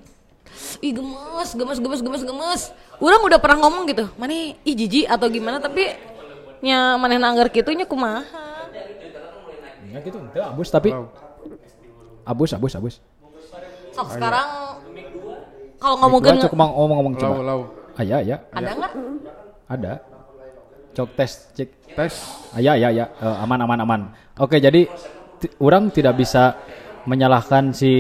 [0.79, 2.63] ih gemes, gemes, gemes, gemes, gemes.
[3.01, 4.31] Orang udah pernah ngomong gitu, mana
[4.63, 5.91] ih jijik atau gimana, tapi
[6.63, 8.23] nya mana nangger gitunya kumaha.
[9.93, 10.91] Ya gitu, itu abus tapi
[12.25, 12.95] abus, abus, abus.
[13.93, 14.49] Sok sekarang
[15.77, 17.35] kalau ngomongin Gua cukup mau ngomong-ngomong coba.
[17.37, 17.61] Lau lau.
[17.93, 18.93] Ah, ya, ya, ada nggak?
[19.69, 19.93] ada.
[20.97, 21.69] Cok tes, cek.
[21.93, 22.15] Tes.
[22.57, 24.01] Ah, ya, ya, ya, Eh, aman, aman, aman.
[24.41, 24.89] Oke, jadi
[25.61, 26.57] orang tidak bisa
[27.05, 27.93] menyalahkan si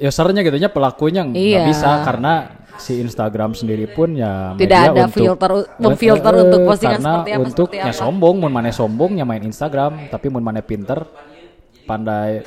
[0.00, 1.64] usernya gitu nya pelakunya nggak Iya.
[1.68, 6.42] bisa karena si Instagram sendiri pun ya Tidak media ada untuk- filter- Eh, memfilter eh,
[6.42, 7.94] untuk postingan karena seperti apa, untuk seperti apa.
[7.94, 11.04] sombong mun mana sombong nya main Instagram tapi mun mana pinter
[11.84, 12.40] pandai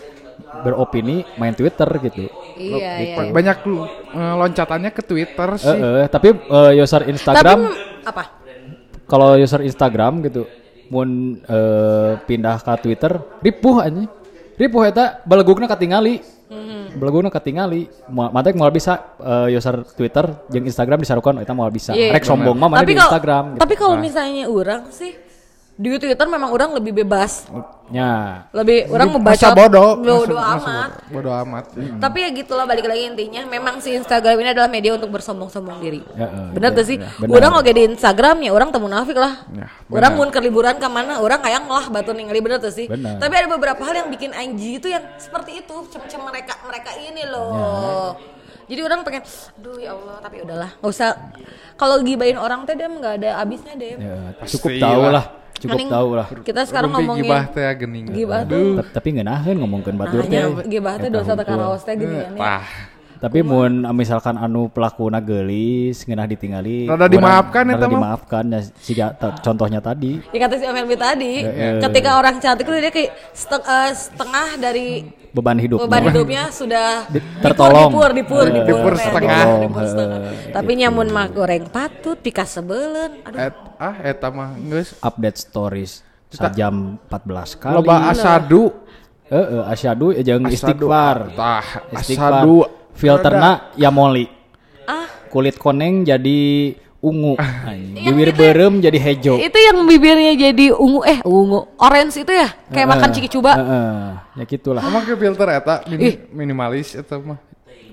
[0.59, 3.15] beropini main Twitter gitu Iya, iya.
[3.19, 3.31] iya.
[3.31, 5.77] Banyak eh, loncatannya ke Twitter Eh, sih.
[5.77, 8.23] eh, tapi eh, user Tapi Instagram m- apa?
[9.03, 10.45] kalau user Instagram gitu
[10.85, 14.05] mun eh, pindah ke Twitter ripuh aja
[14.55, 16.21] ripuh eta belegugna katingali.
[16.93, 17.89] Belegugna katingali.
[18.05, 21.91] Mo- matek moal bisa eh, user Twitter jeung Instagram disarukan eta moal bisa.
[21.93, 22.13] Iya.
[22.13, 23.61] rek sombong mah mana di Instagram gitu.
[23.65, 25.17] tapi kalau misalnya orang sih
[25.73, 27.49] di Twitter memang orang lebih bebas.
[27.89, 29.97] nya Lebih orang membaca bodoh.
[29.97, 30.89] bodoh amat.
[31.09, 31.33] bodoh.
[31.33, 31.65] Amat.
[31.73, 36.01] Tapi ya gitulah balik lagi intinya memang si Instagram ini adalah media untuk bersombong-sombong diri.
[36.13, 36.97] Ya, eh, bener ya, tuh sih.
[37.01, 37.33] ya, benar.
[37.41, 39.33] Orang oke di Instagram ya orang temu nafik lah.
[39.49, 40.25] Ya, orang benar.
[40.25, 42.85] mun ke liburan ke mana orang kayang lah batu ningali bener tuh sih.
[42.85, 43.17] Benar.
[43.17, 47.25] Tapi ada beberapa hal yang bikin anjing itu yang seperti itu, macam mereka mereka ini
[47.27, 48.13] loh.
[48.63, 49.27] Jadi orang pengen,
[49.59, 51.19] aduh ya Allah, tapi udahlah, nggak usah.
[51.75, 53.99] Kalau gibain orang teh dem nggak ada habisnya dem.
[53.99, 54.15] ya,
[54.47, 55.42] cukup tahu lah.
[55.63, 58.05] Cukup Mending tahu lah Kita sekarang Rumpi ngomongin gibah teh gening.
[58.11, 58.83] Gibah tuh.
[58.91, 62.29] Tapi ngeunaheun ngomongkeun batur teh Nah, gibah teh dosa teh karaos teh gini ya.
[62.35, 62.92] Tah.
[63.23, 67.91] Tapi mun misalkan anu pelakuna geulis ngeunah ditinggali Rada dimaafkan eta rada mah.
[67.95, 71.79] dimaafkan ya ta- contohnya tadi Ya kata si Om Helmi tadi, Eh, eh.
[71.79, 74.87] ketika orang cantik itu dia kayak seteng- eh, setengah dari
[75.31, 77.89] beban hidup beban hidupnya sudah dipur, tertolong.
[77.89, 79.45] dipur, dipur, Eh, dipur, dipur setengah.
[79.61, 80.19] dipur, setengah.
[80.19, 83.23] Eh, Tapi nyamun mah goreng patut, pika sebelen.
[83.23, 87.73] Aduh, Et, ah eta mah geus update stories sajam 14 kali.
[87.73, 88.83] loba asadu.
[89.25, 90.53] Heeh, asyadu jeung Asadu.
[90.53, 91.17] istighfar.
[91.33, 92.43] Tah, Istighfar.
[92.43, 92.82] asadu.
[92.93, 94.25] Filterna yamoli.
[94.85, 97.35] ah, Kulit koneng jadi ungu.
[98.03, 99.33] Yang Bibir berem jadi hejo.
[99.37, 103.51] itu yang bibirnya jadi ungu, eh ungu, orange itu ya, kayak makan ciki coba.
[103.55, 104.83] Heeh, ya gitulah.
[104.83, 107.39] Emang ke filter eta mini- minimalis eta mah.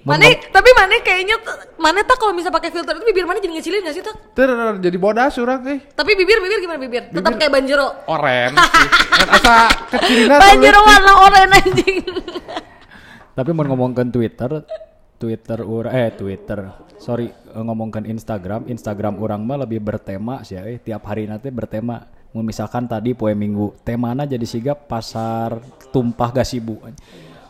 [0.01, 1.37] Mana, tapi mana kayaknya,
[1.77, 4.17] mana tak kalau bisa pakai filter itu bibir mana jadi ngecilin gak sih tak?
[4.33, 4.49] Ter
[4.81, 5.77] jadi bodas urang euy.
[5.85, 7.03] Tapi bibir, bibir gimana bibir?
[7.13, 7.87] Tetap kayak banjero.
[8.09, 8.89] Oren sih.
[9.21, 9.55] Kan asa
[9.93, 11.97] kecilina Banjero warna oranye anjing.
[13.31, 14.65] Tapi mau ngomongkan Twitter,
[15.21, 16.73] Twitter ura eh Twitter.
[16.97, 22.09] Sorry eh, ngomongkan Instagram, Instagram orang mah lebih bertema sih eh tiap hari nanti bertema.
[22.33, 25.61] Mun misalkan tadi poe minggu temana jadi sigap pasar
[25.93, 26.81] tumpah gasibu.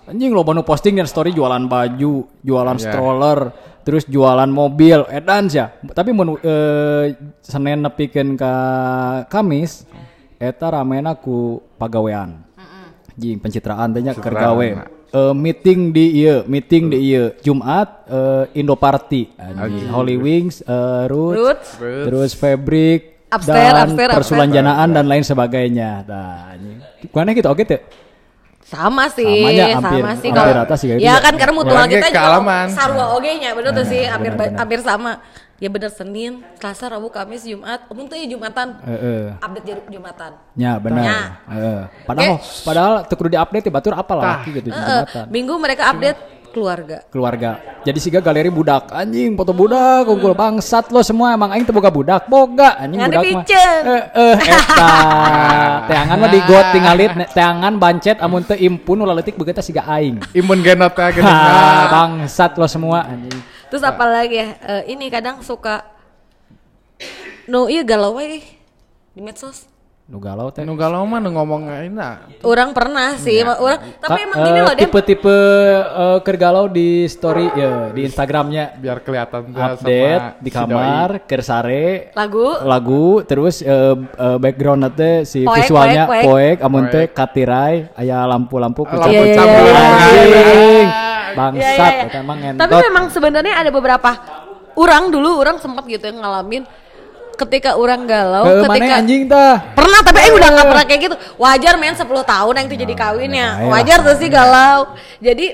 [0.09, 2.85] Anjing lo nu posting dan story jualan baju, jualan Iya.
[2.91, 3.39] stroller,
[3.87, 5.71] terus jualan mobil, edan ya.
[5.71, 8.55] Tapi mun eh, Senin nepikeun ka
[9.31, 9.87] Kamis
[10.41, 12.43] eta ramena ku pagawean.
[13.21, 14.17] Jing pencitraan teh nya
[15.11, 17.35] Eh, meeting di ieu, meeting di ieu.
[17.43, 19.91] Jumat eh, Indo Party, anjing.
[19.91, 22.05] Holy Wings, eh, Roots, Roots.
[22.07, 26.07] terus Fabric Upstairs, dan upstairs, persulanjanaan dan lain sebagainya.
[26.07, 26.79] Nah, anjing.
[27.11, 27.83] Mana gitu oke teh?
[28.63, 31.11] Sama sih, Samanya hampir- sama sih hampir kalau rata sih ya gitu.
[31.27, 35.19] kan karena mutual kita juga sarua oge nya bener tuh sih hampir hampir sama.
[35.61, 37.85] Ya bener Senin, Selasa, Rabu, Kamis, Jumat.
[37.87, 38.81] Umum tuh ya Jumatan.
[38.81, 39.37] Heeh.
[39.37, 40.33] Update jadi Jumatan.
[40.57, 41.05] Ya benar.
[41.05, 41.21] Ya.
[41.47, 41.81] Heeh.
[42.03, 45.25] Padahal padahal teu kudu diupdate ya batur apa lagi gitu Eh, jembatan.
[45.29, 46.17] minggu mereka update
[46.51, 47.05] keluarga.
[47.07, 47.51] keluarga.
[47.81, 51.89] Jadi siga galeri budak anjing foto budak kumpul bangsat lo semua emang aing teu boga
[51.89, 53.45] budak boga anjing Ngan budak mah.
[53.47, 54.93] Eh eh eta.
[55.93, 60.25] Teangan mah di got tinggalit teangan bancet amun teu impun ulah leutik begitu siga aing.
[60.33, 61.21] Imun genot teh
[61.87, 63.60] bangsat lo semua anjing.
[63.71, 64.49] Terus apa lagi ya?
[64.59, 65.87] Eh, ini kadang suka
[67.47, 68.43] no iya galau we
[69.11, 69.67] di medsos.
[70.05, 70.67] Nu galau teh.
[70.67, 72.43] Nu galau mah nu ngomong enak.
[72.43, 75.37] Orang pernah sih, orang tapi Ka- emang gini eh, loh dia tipe-tipe
[75.79, 81.09] eh, kergalau di story ya di Instagramnya Biar kelihatan tuh update sama di si kamar
[81.25, 87.07] kersare lagu lagu terus eh, eh, background teh si Poek, visualnya poek, poek amun teh
[87.07, 87.15] Poek.
[87.15, 91.10] katirai aya lampu-lampu Lampu kucap- Iya, iya, campur.
[91.37, 92.03] Bangsat iya, iya.
[92.09, 94.11] eta emang Tapi ngentot memang sebenarnya ada beberapa
[94.79, 96.65] orang dulu orang sempat gitu yang ngalamin
[97.41, 101.17] ketika orang galau, Heueuh, ketika anjing tah pernah tapi aing udah nggak pernah kayak gitu.
[101.41, 103.49] Wajar men 10 tahun yang itu jadi kawinnya.
[103.65, 104.93] ya, Wajar tuh sih galau.
[105.25, 105.47] Jadi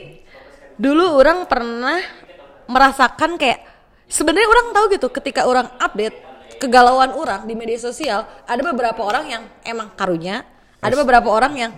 [0.74, 2.02] dulu orang pernah
[2.66, 3.62] merasakan kayak
[4.10, 6.18] sebenarnya orang tahu gitu ketika orang update
[6.58, 10.42] kegalauan orang di media sosial ada beberapa orang yang emang karunya,
[10.82, 11.72] ada beberapa orang yang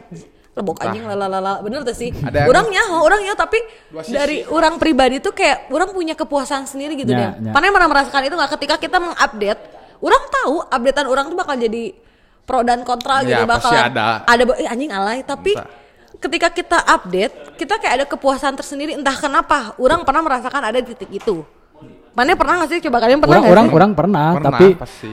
[0.58, 3.58] lebok anjing lalalala bener tuh sih Ada yang- orang nyaho orang nyaho tapi
[4.06, 7.52] dari orang pribadi tuh kayak orang punya kepuasan sendiri gitu Ya, deh ya.
[7.54, 9.62] Pernah merasakan itu nggak ketika kita mengupdate
[9.98, 11.84] orang tahu updatean orang tuh bakal jadi
[12.42, 14.24] pro dan kontra gitu Ya, bakal pasti ada.
[14.24, 15.66] ada eh, anjing alay tapi Bisa.
[16.18, 20.90] ketika kita update kita kayak ada kepuasan tersendiri entah kenapa orang pernah merasakan ada di
[20.90, 21.44] titik itu
[22.10, 23.76] mana pernah nggak sih coba kalian pernah orang nggak orang sih?
[23.76, 25.10] orang pernah, Pernah, tapi pasti.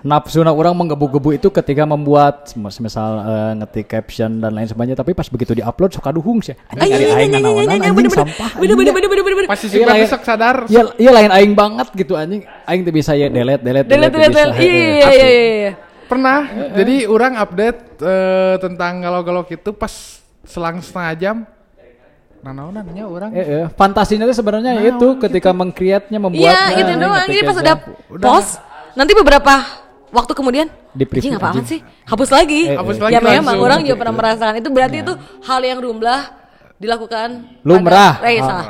[0.00, 5.26] Nafsu orang menggebu-gebu itu ketika membuat misal eh, ngetik caption dan lain sebagainya tapi pas
[5.26, 7.90] begitu diupload suka duhung sih anjing iya, ari iya, aing iya, iya, nanaonan, iya, iya,
[7.90, 9.46] anjing sampah Bener, bener, bener, bener, bener.
[9.48, 10.56] Pasti Iya, sih lain- besok sadar.
[10.68, 12.44] Iya, iya lain aing banget gitu anjing.
[12.62, 14.60] Aing tuh bisa ya delete, delete, Delete, delete, delete.
[14.60, 15.72] Iya, iya, iya, iya, iya.
[16.04, 16.38] Pernah.
[16.74, 19.92] Jadi orang update eh, tentang galau-galau gitu pas
[20.44, 21.36] selang setengah jam.
[22.38, 23.30] Naonannya orang.
[23.34, 26.76] Eh, eh, fantasinya itu sebenarnya Nah, itu ketika mengcreate-nya Iya membuatnya.
[26.76, 27.26] itu doang.
[27.26, 27.76] Jadi pas udah
[28.08, 28.24] Udah.
[28.24, 28.50] post,
[28.94, 29.54] nanti beberapa
[30.10, 31.80] waktu kemudian anjing apaan sih?
[32.04, 32.68] Hapus lagi.
[32.68, 33.02] Eh, Hapus eh.
[33.02, 33.64] lagi ya memang langsung.
[33.64, 36.22] orang juga pernah merasakan itu berarti itu hal yang lumrah
[36.76, 37.28] dilakukan
[37.62, 38.12] Lumrah.
[38.16, 38.44] pada- eh, Ah.
[38.44, 38.66] salah.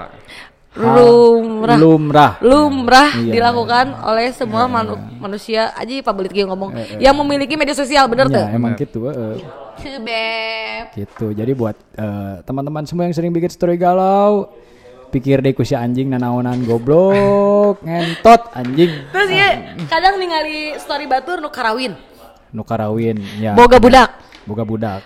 [0.78, 2.32] lumrah lumrah.
[2.38, 3.32] lumrah Iya.
[3.34, 8.28] dilakukan oleh semua manu- manusia aja Pak Belit Gio ngomong yang memiliki media sosial bener
[8.28, 9.10] tuh Ya, emang gitu.
[9.10, 9.42] eh.
[9.78, 10.86] Beb.
[10.92, 11.26] Gitu.
[11.32, 14.50] Jadi buat eh, teman-teman semua yang sering bikin story galau,
[15.08, 18.92] pikir deh ku si anjing nanaonan goblok, ngentot anjing.
[19.12, 19.48] terus ya
[19.88, 21.96] kadang ningali story batur nu karawin.
[22.52, 23.52] Nu karawin ya.
[23.52, 24.10] boga budak.
[24.48, 25.02] Boga budak.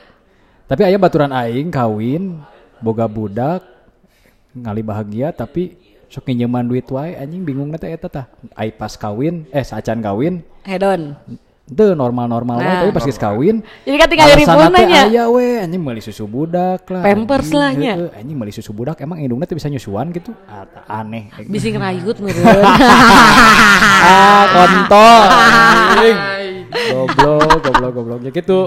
[0.71, 2.39] Tapi ayah baturan aing kawin
[2.79, 3.63] boga budak
[4.55, 5.75] ngali bahagia tapi
[6.07, 8.27] sok nginjeman duit wae anjing bingung nanti eta tah.
[8.55, 10.45] Ai pas kawin eh sacan kawin.
[10.63, 11.19] Hedon
[11.63, 12.85] itu normal-normal Nah.
[12.85, 15.03] tapi pas kawin jadi kan tinggal dari nanya.
[15.07, 17.95] aya we anjing meuli susu budak lah Pampers lah nya.
[18.19, 20.35] Anjing meuli susu budak emang indungna teh bisa nyusuan gitu?
[20.51, 20.67] Ah,
[21.01, 21.31] aneh.
[21.47, 22.67] Bisa ngerayut meureun
[24.03, 25.23] ah kontol.
[26.73, 28.21] Goblok goblok goblok.
[28.27, 28.61] Ya gitu.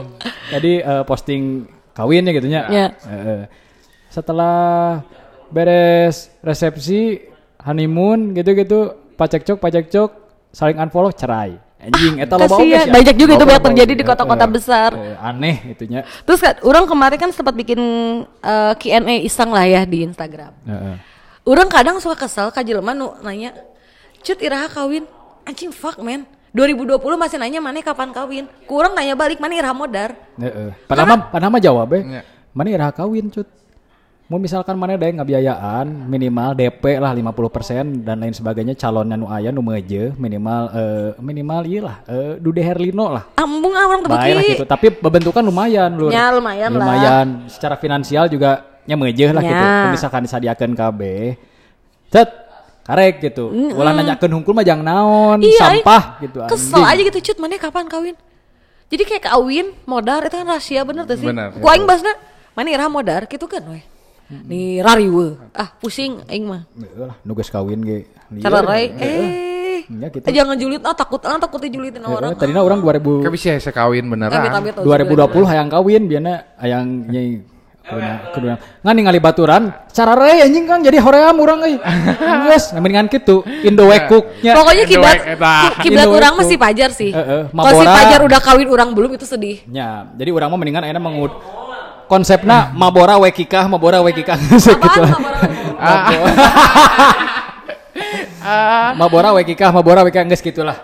[0.55, 2.61] Jadi eh, posting kawinnya gitu nya.
[2.71, 2.87] Ya.
[3.05, 3.41] Heeh.
[4.07, 5.03] setelah
[5.51, 7.19] beres resepsi
[7.59, 10.09] honeymoon gitu-gitu pacekcok pacekcok
[10.55, 12.91] saling unfollow cerai anjing eta loba oge sih.
[12.91, 14.55] banyak juga itu banyak terjadi di kota-kota Heeh.
[14.57, 14.89] besar.
[14.93, 17.79] Eh, aneh itunya Terus kan, orang kemarin kan sempat bikin
[18.25, 20.53] eh, Q&A iseng lah ya di Instagram.
[20.65, 20.95] Heeh.
[21.45, 23.53] Orang kadang suka kesel ka jelema nu nanya,
[24.25, 25.05] "Cut iraha kawin?"
[25.45, 26.25] Anjing fuck man.
[26.57, 28.45] 2020 masih nanya mana kapan kawin.
[28.65, 30.17] Kurang nanya balik mana iraha modar.
[30.41, 30.73] Heeh.
[30.89, 32.25] Padahal padahal jawab Iya.
[32.55, 33.45] Mana iraha kawin cut.
[34.25, 39.29] Mau misalkan mana ada yang ngabiayaan minimal DP lah 50% dan lain sebagainya calonnya nu
[39.29, 43.29] aya nu meuje minimal eh, minimal iya lah eh, Dude Herlino lah.
[43.37, 44.65] Ambung ah orang Baik lah gitu.
[44.65, 46.09] Tapi bentukan lumayan lur.
[46.09, 46.89] Ya, lumayan lah.
[46.89, 49.49] Lumayan secara finansial juga nya meuje lah Ya.
[49.53, 49.65] gitu.
[49.93, 51.01] Misalkan disadiakeun KB.
[52.09, 52.29] Cet
[52.81, 53.53] karek gitu.
[53.77, 56.37] Ulah nanyakeun hungkul mah jangan naon, Iya, sampah gitu.
[56.49, 56.97] Kesel anjing.
[56.97, 58.17] aja gitu cut mana kapan kawin.
[58.89, 61.29] Jadi kayak kawin modar itu kan rahasia bener tuh sih.
[61.29, 61.53] Bener.
[61.53, 62.09] Ku aing basna
[62.57, 63.61] mana iraha modar gitu kan
[64.27, 64.37] we.
[64.43, 65.27] Nih rariwe.
[65.51, 66.65] Ah pusing aing mah.
[66.71, 68.09] Heeh lah, nu geus kawin ge.
[68.37, 68.65] Cara Lieur.
[68.65, 69.21] rai Heeh.
[69.21, 69.41] eh
[69.85, 70.25] Ya, gitu.
[70.25, 72.33] eh, jangan julit ah takut ah takut dijulitin orang.
[72.33, 74.33] Heeh, Tadinya orang 2000 Kayak bisa saya kawin beneran.
[74.33, 77.45] Amit-amit, oh, 2020 hayang kawin biana hayang nyai
[77.85, 78.01] kudu
[78.33, 78.45] kudu
[78.81, 81.77] ngan ningali baturan cara rey anjing kan jadi hoream urang euy
[82.49, 85.17] geus mendingan kitu indo wekuknya Pokoknya kiblat
[85.77, 86.39] kiblat orang itu.
[86.41, 87.13] masih pajar sih.
[87.13, 89.61] Heeh, Kalau si pajar udah kawin orang belum itu sedih.
[89.69, 91.29] nya jadi urang mah mendingan ayeuna mengud
[92.05, 95.01] konsepna mabora wekikah mabora wekikah gitu
[95.75, 96.33] Mabora?
[98.99, 100.77] mabora wekikah mabora wekikah geus gitulah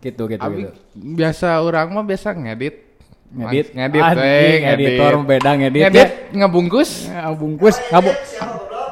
[0.00, 2.88] gitu gitu Abi gitu biasa orang mah biasa ngedit.
[3.30, 4.86] ngedit ngedit, Anjing, eh, ngedit.
[4.90, 6.34] editor beda ngedit, Ngedit ya.
[6.34, 6.90] ngebungkus.
[7.06, 8.10] Ya, bungkus ngabu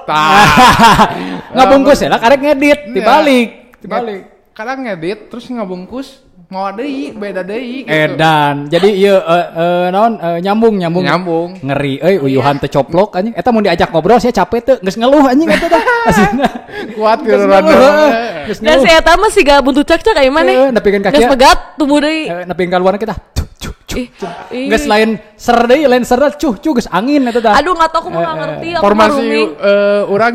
[0.07, 0.47] Tah.
[1.59, 3.49] ngabungkus ya lah karek ngedit dibalik
[3.83, 4.23] dibalik
[4.55, 7.93] Kadang ngedit terus ngebungkus mau deui, beda deui gitu.
[7.93, 8.73] Edan.
[8.73, 11.05] Jadi ieu eh, eh, naon eh, nyambung nyambung.
[11.05, 11.49] Nyambung.
[11.61, 13.37] Ngeri euy uyuhan teh coplok anjing.
[13.37, 15.83] Eta mun diajak ngobrol saya capek teu geus ngeluh anjing eta teh.
[16.09, 16.49] Asina.
[16.97, 18.09] Kuat Geus gitu ngeluh,
[18.49, 18.85] Dan ngeluh.
[18.85, 20.49] si eta mah sih gak buntut cak cak kayak mana?
[20.49, 22.33] Heeh, nepikeun kaki Geus pegat tubuh deui.
[22.33, 23.15] Eh, nepikeun ka luar kita.
[23.37, 23.99] Cuk, cuk, cuk.
[24.01, 24.09] Ih,
[24.57, 24.67] ih.
[24.73, 27.61] Geus lain ser deui, lain ser cuh cuh geus angin eta tah.
[27.61, 29.29] Aduh nggak tahu aku mau nggak ngerti aku mah formasi
[29.61, 30.35] eh, orang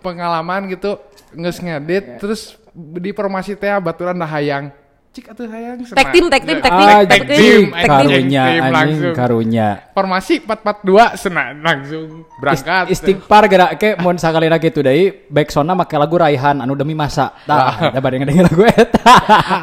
[0.00, 0.96] pengalaman gitu
[1.36, 4.72] nges ngedit terus di formasi teh baturan dah hayang
[5.10, 9.68] cik atuh hayang Tag team, tag team, tag team, Ah, tag team, karunya anjing karunya.
[9.90, 12.30] formasi 442 sena langsung.
[12.38, 12.94] Berangkat.
[12.94, 16.94] Ist- Istighfar gerak ke mun sakalina kitu deui back sona make lagu Raihan anu demi
[16.94, 17.34] masa.
[17.42, 19.10] Tah, da bade lagu eta.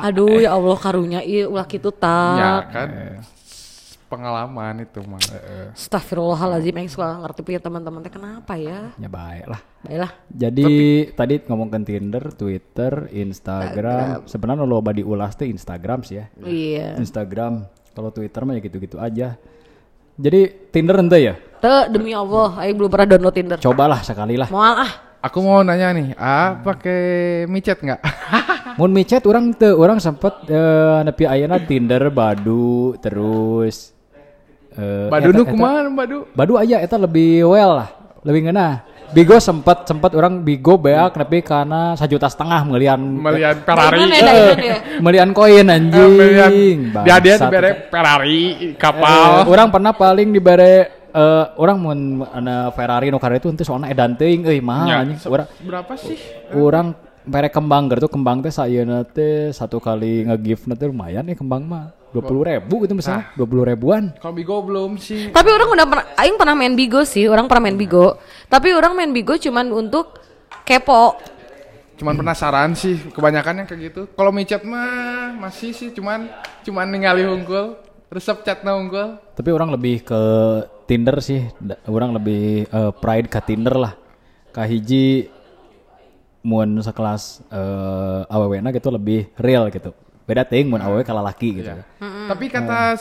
[0.04, 2.62] Aduh ya Allah karunya iya ulah gitu ya tak.
[2.76, 2.90] kan
[4.08, 5.20] pengalaman itu mah
[5.76, 8.96] Astagfirullahaladzim yang suka ngerti punya teman-teman teh kenapa ya?
[8.96, 9.62] Ya baik lah.
[9.84, 10.12] Baiklah.
[10.32, 10.72] Jadi
[11.14, 14.24] tadi ngomongin Tinder, Twitter, Instagram.
[14.26, 16.26] Sebenarnya lo badi ulas tuh Instagram sih ya.
[16.40, 16.88] Iya.
[16.98, 17.68] Instagram.
[17.92, 19.36] Kalau Twitter mah ya gitu-gitu aja.
[20.18, 20.42] Jadi
[20.74, 21.36] Tinder ente ya?
[21.62, 23.58] Tuh demi Allah, aing belum pernah download Tinder.
[23.62, 24.50] Cobalah sekali lah.
[24.50, 24.92] Moal ah.
[25.18, 27.02] aku mau nanya nih ah pakai
[27.50, 28.00] micet nggak
[28.78, 33.97] Mun micet orang teu orang sempet eh, nepi ayeuna Tinder, Badu, terus
[34.78, 37.90] eh, Badu nu kumaha Badu Badu aya eta lebih well lah,
[38.22, 38.86] lebih ngena.
[39.08, 44.04] Bigo sempet sempet orang Bigo beak nepi karena sajuta setengah melian melihat Daiman Ferrari
[45.06, 46.12] melian koin anjing.
[46.12, 46.52] melihat
[47.08, 51.78] dia dia dibere Ferrari Eh, kapal orang pernah paling dibere eh, orang
[52.28, 55.18] ana Ferrari karena itu henteu soalnya edan teuing euy mahal Ya, anjing.
[55.64, 56.20] berapa sih
[56.52, 56.92] urang
[57.28, 61.94] mere kembang gitu kembang teh sayeuna teh satu kali nge-gift teh lumayan ya kembang mah.
[62.16, 64.04] 20 ribu gitu misalnya 20 ribuan.
[64.18, 65.30] Kalau Bigo belum sih?
[65.30, 68.16] Tapi orang udah pernah, aing pernah main Bigo sih, orang pernah main Bigo.
[68.48, 70.24] Tapi orang main Bigo cuman untuk
[70.64, 71.20] kepo.
[71.98, 74.02] cuman penasaran sih kebanyakan yang kayak gitu.
[74.14, 76.30] Kalau micet mah masih sih cuman
[76.62, 77.74] cuman ningali unggul.
[78.08, 79.18] Resep chatnya unggul.
[79.36, 80.22] Tapi orang lebih ke
[80.88, 81.44] Tinder sih
[81.90, 83.94] orang lebih eh, pride ke Tinder lah.
[84.54, 85.28] Kahiji
[86.42, 89.92] mun sekelas eh awewena gitu lebih real gitu.
[90.28, 91.72] Beda ting mun awewe kalau laki gitu.
[92.28, 93.00] Tapi kata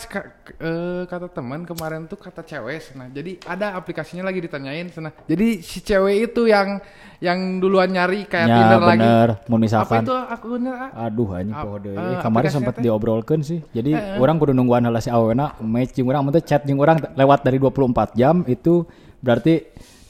[0.57, 5.59] eh, kata teman kemarin tuh kata cewek nah jadi ada aplikasinya lagi ditanyain sana jadi
[5.59, 6.79] si cewek itu yang
[7.19, 9.03] yang duluan nyari kayak Ya, Tinder lagi.
[9.03, 9.29] bener.
[9.51, 10.15] Mun apa misalkan itu?
[10.15, 11.11] Akunnya ah?
[11.11, 11.99] Aduh anjing Ap- poho deui.
[11.99, 13.59] eh, Kemarin sempat diobrolkan sih.
[13.75, 13.91] Jadi
[14.23, 17.43] orang kudu nungguan heula si awena match jeung urang mun teh chat jeung urang lewat
[17.43, 18.87] dari 24 jam itu
[19.19, 19.67] berarti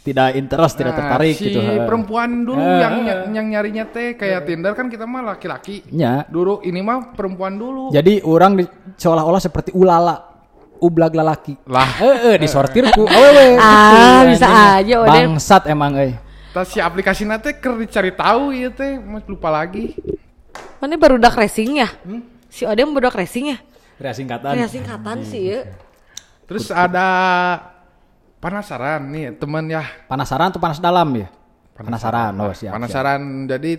[0.07, 1.59] tidak interest, tidak Nah, tertarik si gitu.
[1.59, 1.83] ha.
[1.83, 3.19] perempuan dulu Eh, yang eh.
[3.35, 6.23] yang nyarinya teh kayak Tinder kan kita mah laki-laki Nya.
[6.31, 8.65] dulu ini mah perempuan dulu Jadi orang di,
[8.95, 10.39] seolah-olah seperti ulala
[10.79, 11.57] ublag lalaki.
[11.67, 11.89] Lah.
[11.99, 13.57] Heeh, disortir ku awewe.
[13.61, 15.35] Ah, Gitu, bisa aja, Odem.
[15.35, 16.13] Bangsat emang euy.
[16.53, 19.93] Tas si aplikasi teh ker dicari tahu iya teh lupa lagi
[20.81, 21.89] Mana baru udah racing ya?
[22.49, 23.59] Si Odem baru racing ya?
[23.97, 24.53] Rea singkatan.
[24.57, 25.61] Kayak singkatan sih ya.
[26.47, 27.03] terus ada
[28.47, 31.27] penasaran nih temen ya Penasaran tuh panas dalam ya?
[31.75, 32.71] Penasaran, oh siap.
[32.71, 32.73] siap.
[32.79, 33.73] penasaran jadi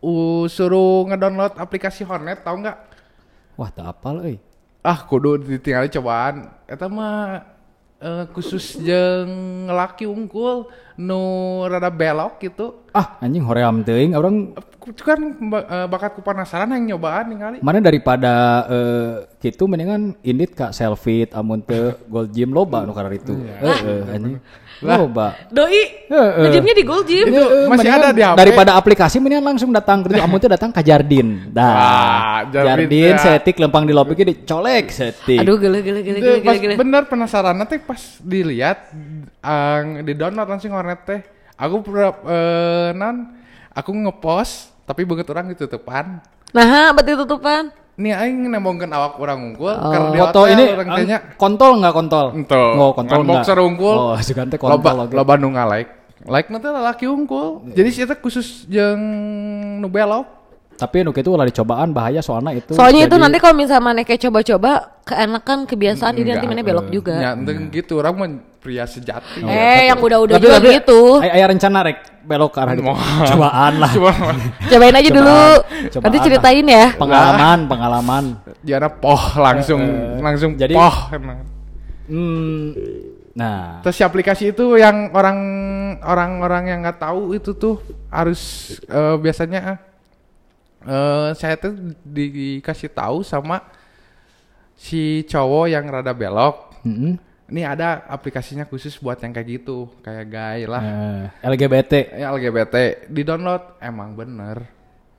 [0.00, 2.78] uh, suruh ngedownload aplikasi Hornet tahu nggak
[3.54, 4.38] Wah, tak apal euy.
[4.80, 7.53] ah kudu ditinggali cobaan eta mah
[8.04, 10.68] eh, khusus jeung laki unggul
[11.00, 11.20] nu
[11.64, 12.84] rada belok gitu.
[12.92, 17.58] Ah, anjing hoream teuing orang Ku- kan eh, bakat ku penasaran yang nyobaan ningali.
[17.64, 23.16] Mana daripada eh, gitu mendingan indit kak selfie amun teu gold gym loba nu karena
[23.16, 24.36] itu heeh anjing
[24.86, 26.30] loba Doi, Heeh.
[26.40, 27.26] ngejimnya di Gold Gym.
[27.26, 28.36] Itu Heeh, masih ada di HP.
[28.36, 33.56] daripada aplikasi mendingan langsung datang ke amun teu datang ke Jardin dah Jardin Jardin setik
[33.56, 36.54] lempang di lobby ge dicolek setik Aduh gila gila gila gila gila.
[36.54, 36.74] gila.
[36.76, 38.92] bener penasaran nanti pas dilihat
[39.40, 41.20] ang di download langsung Hornet teh
[41.54, 43.32] aku pura- eh, non
[43.70, 46.20] aku ngepost tapi begitu orang ditutupan
[46.50, 47.66] Nah, berarti tutupan.
[47.94, 49.90] Nih aing nembongkeun awak orang unggul Oh.
[49.90, 52.62] keur di foto ini orang ang- tanya kontol nggak kontol Ento.
[52.74, 53.96] oh kontol Ngan boxer nggak unggul.
[53.96, 55.14] oh sugan teh kontol loba oke.
[55.14, 55.90] loba nu like
[56.26, 58.98] like nanti laki unggul jadi sih itu khusus jeung
[59.78, 60.43] nu belok
[60.74, 62.74] tapi nu kitu ulah dicobaan bahaya soalnya itu.
[62.74, 67.14] Soalnya itu nanti kalau misalnya mana kayak coba-coba keenakan kebiasaan jadi nanti mana belok juga.
[67.14, 68.02] ya ente gitu.
[68.02, 69.44] Orang mah pria sejati.
[69.44, 71.22] Eh, yang udah-udah juga tapi gitu.
[71.22, 71.98] ay- aya rencana rek.
[72.24, 72.82] Belok ke arah itu
[73.28, 73.90] cobaan lah.
[73.96, 74.12] Cuma
[74.72, 75.40] Cobain aja dulu.
[75.92, 76.02] cobaan.
[76.02, 76.24] Nanti lah.
[76.26, 76.86] ceritain ya.
[76.96, 78.24] pengalaman pengalaman.
[78.64, 79.80] Diana poh langsung
[80.18, 80.96] langsung jadi- poh.
[82.04, 82.76] Hmm,
[83.32, 83.80] nah.
[83.80, 85.38] Terus si aplikasi itu yang orang
[86.04, 87.80] orang-orang yang nggak tahu itu tuh
[88.12, 89.93] harus eh, biasanya
[90.84, 93.60] eh saya tuh di- dikasih tahu sama
[94.74, 96.84] si cowok yang rada belok.
[96.84, 97.16] mm-mm.
[97.44, 100.80] Ini ada aplikasinya khusus buat yang kayak gitu, kayak gay lah.
[100.80, 104.64] Eh, LGBT Ya LGBT di download emang bener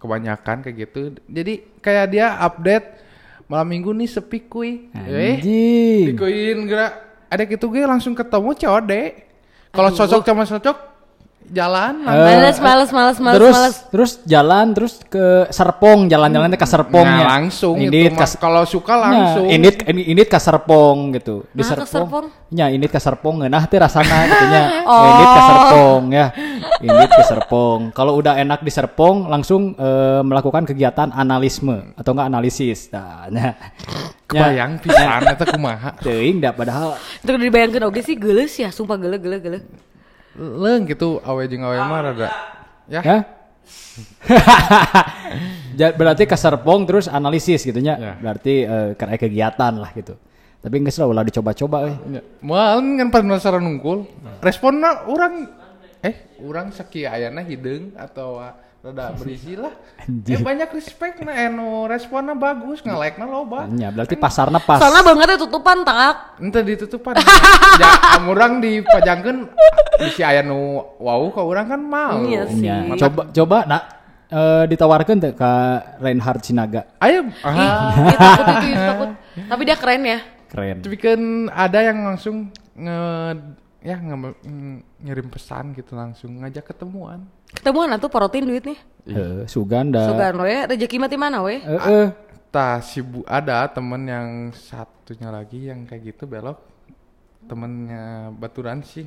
[0.02, 1.14] kebanyakan kayak gitu.
[1.30, 2.88] Jadi kayak dia update
[3.46, 4.42] malam minggu nih sepi.
[4.42, 6.94] Eh, anjing dikuin gerak
[7.30, 8.92] ada gitu gue langsung ketemu COD
[9.70, 10.78] kalau cocok sama cocok
[11.48, 13.76] jalan Eh, Males, males, males, males, terus males.
[13.90, 17.22] terus jalan terus ke Serpong jalan-jalan ke Serpongnya.
[17.22, 19.46] Nah, langsung ini kalau suka langsung.
[19.46, 21.46] ini ini ini ke Serpong gitu.
[21.52, 22.26] Di Nah, ke Serpong.
[22.26, 22.26] Serpong?
[22.50, 25.02] ya ini ke Serpong nah teh rasana gitu nya Oh.
[25.04, 26.26] ini ke Serpong ya.
[26.76, 27.80] Ini ke Serpong.
[27.92, 32.90] Kalau udah enak di Serpong langsung eh, melakukan kegiatan analisme atau enggak analisis.
[32.90, 33.54] Nah nya
[34.26, 35.94] kebayang pisan eta kumaha.
[36.00, 39.60] Teuing da padahal Itu dibayangkan oke sih geles ya, sumpah gele gele gele.
[40.36, 42.28] Leung gitu awe jeung awe mah rada
[42.88, 43.18] ya ya
[45.98, 48.14] berarti ke Serpong terus analisis gitu nya Ya.
[48.20, 50.16] berarti eh, kayak kegiatan lah gitu
[50.60, 51.98] tapi nggak lah ulah dicoba-coba eh.
[52.42, 54.10] Moal kan penasaran nungkul.
[54.42, 55.46] Responnya orang
[56.02, 59.74] eh orang sakieu ayana hideung atau ah, rada berisi lah.
[60.06, 63.66] Eh banyak respect na eno responnya bagus, nge-like-na loba.
[63.74, 64.78] Ya, berarti pasarnya pas.
[64.78, 66.38] Soalnya banget tutupan tak.
[66.38, 67.18] Ente ditutupan.
[67.82, 69.50] ya, am urang dipajangkeun
[69.98, 72.22] bisi aya nu wow ka urang kan mau.
[72.22, 72.62] Iya sih.
[72.70, 73.84] Ya, coba coba nak
[74.30, 75.52] eh, ditawarkan tuh ke
[75.98, 76.86] Reinhard Sinaga.
[77.02, 79.10] Ayo, Ih, ah, ih, takut itu, takut.
[79.52, 80.20] Tapi dia keren ya.
[80.46, 80.78] Keren.
[80.80, 81.20] tapi kan
[81.52, 82.48] ada yang langsung
[82.80, 83.02] nge
[83.86, 87.22] ya ngirim pesan gitu langsung ngajak ketemuan.
[87.54, 88.82] Ketemuan tuh porotin duitnya.
[89.06, 90.10] Eh, Suganda.
[90.10, 91.62] Sugano ya, rezeki mati mana weh?
[91.62, 92.08] Eh, eh.
[92.50, 96.58] Tah si Bu ada temen yang satunya lagi yang kayak gitu belok
[97.46, 99.06] temennya baturan sih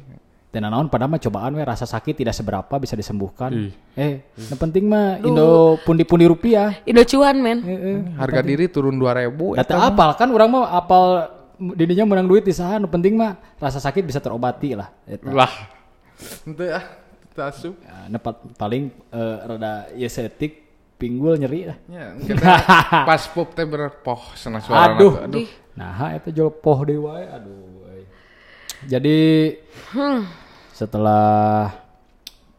[0.49, 3.53] Dan naon pada mah cobaan we rasa sakit tidak seberapa bisa disembuhkan.
[3.53, 3.73] Ih.
[3.93, 6.73] Eh, yang penting mah Indo pundi-pundi rupiah.
[6.89, 7.61] Indo cuan men.
[7.69, 7.99] Eh, eh.
[8.17, 12.79] harga diri turun 2000 Data apal kan orang mau apal dirinya menang duit di saha
[12.79, 14.89] nu penting mah rasa sakit bisa terobati lah.
[15.05, 15.29] Eta.
[15.29, 15.51] lah
[16.47, 16.85] ente ah
[17.39, 20.67] asup Ya, nah, pa- paling eh, rada ya setik
[20.99, 21.79] pinggul nyeri lah.
[22.19, 22.43] kita
[23.09, 25.15] pas pop teh bener poh senang suara Aduh.
[25.23, 25.47] aduh
[25.79, 27.23] Nah, itu jual poh deui wae.
[27.31, 27.87] Aduh.
[27.87, 28.03] euy.
[28.91, 29.19] Jadi
[30.75, 31.71] setelah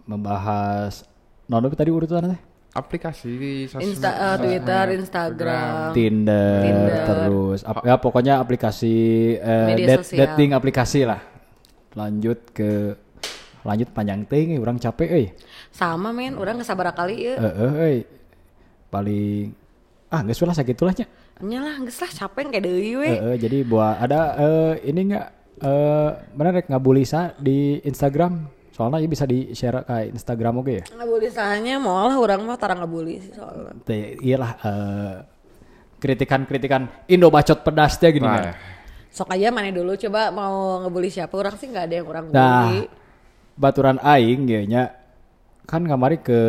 [0.08, 1.04] membahas
[1.52, 2.42] non tadi urutan teh?
[2.70, 5.90] Aplikasi sosmed Insta, eh, Twitter, Instagram.
[5.92, 7.04] Tinder, Tinder.
[7.04, 8.96] terus ap- ya pokoknya aplikasi
[9.36, 10.20] eh, dat- sosial.
[10.22, 11.22] dating aplikasi lah.
[11.98, 12.94] Lanjut ke
[13.60, 15.28] lanjut panjang teh orang capek euy.
[15.70, 17.36] Sama men, orang nggak sabar kali ya.
[17.38, 17.98] Heeh euy.
[18.90, 19.54] Paling
[20.10, 21.06] ah geus lah sagitulah nya.
[21.40, 23.08] Nyalah, nggak lah capek kayak deui we.
[23.08, 25.28] Eh, eh, jadi buat ada eh, ini enggak
[25.60, 28.48] eh mana rek ngabulisa di Instagram
[28.80, 30.84] soalnya ya bisa di share ke Instagram oke ya?
[30.88, 33.76] Nggak boleh salahnya, mau lah orang mah tarang nggak boleh sih soalnya.
[33.84, 35.16] Teh, iyalah eh,
[36.00, 38.56] kritikan-kritikan Indo bacot pedasnya gini Nah, kan
[39.12, 42.72] Sok aja mana dulu coba mau ngebully siapa orang sih nggak ada yang orang nah
[42.72, 42.88] bully.
[43.60, 44.84] baturan aing ya nya
[45.68, 46.40] kan kamari ke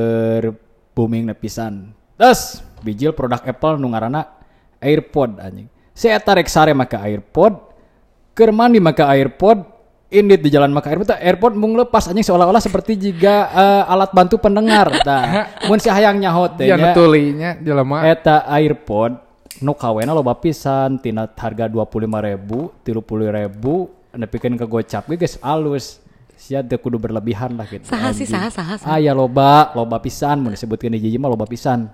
[0.95, 1.91] booming nepisan.
[2.15, 4.23] Terus bijil produk Apple nu ngaranna
[4.79, 5.67] AirPod anjing.
[5.97, 7.59] Saya tarik sare make AirPod
[8.39, 9.67] keur mandi make AirPod
[10.11, 14.11] Indit di jalan maka AirPod, tah, AirPod mung lepas anjing seolah-olah seperti jika eh, alat
[14.11, 14.91] bantu pendengar.
[15.07, 19.23] Tah, mun si hayang nyahot teh ya nya, nutulinya jelema eta AirPod
[19.63, 22.43] nu kawena loba pisan tina harga 25.000,
[22.83, 26.03] 30.000, nepikeun ke gocap ge geus alus.
[26.41, 27.85] Sia teu kudu berlebihan lah gitu.
[27.85, 28.89] Saha sih, saha, saha, saha.
[28.89, 31.87] Ah ya loba, loba pisan mun disebutkeun di jiji mah loba pisan.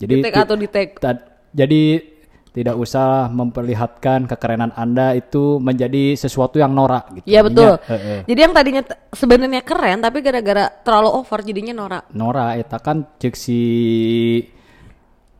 [0.00, 0.96] Jadi ti- atau di-tag?
[0.96, 2.00] ta- jadi
[2.54, 7.26] tidak usah memperlihatkan kekerenan Anda itu menjadi sesuatu yang norak gitu.
[7.26, 7.82] Iya betul.
[7.82, 8.20] Jadinya, eh, eh.
[8.30, 12.04] Jadi yang tadinya sebenarnya keren tapi gara-gara terlalu over jadinya norak.
[12.14, 13.60] Nora eta kan cek si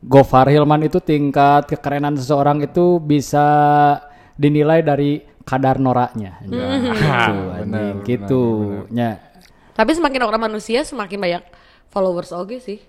[0.04, 3.46] Gofar Hilman itu tingkat kekerenan seseorang itu bisa
[4.36, 6.40] dinilai dari kadar noraknya.
[6.44, 8.42] Gitu, anjing, gitu.
[8.90, 9.22] Nya.
[9.72, 11.42] Tapi semakin orang manusia semakin banyak
[11.88, 12.82] followers oke sih.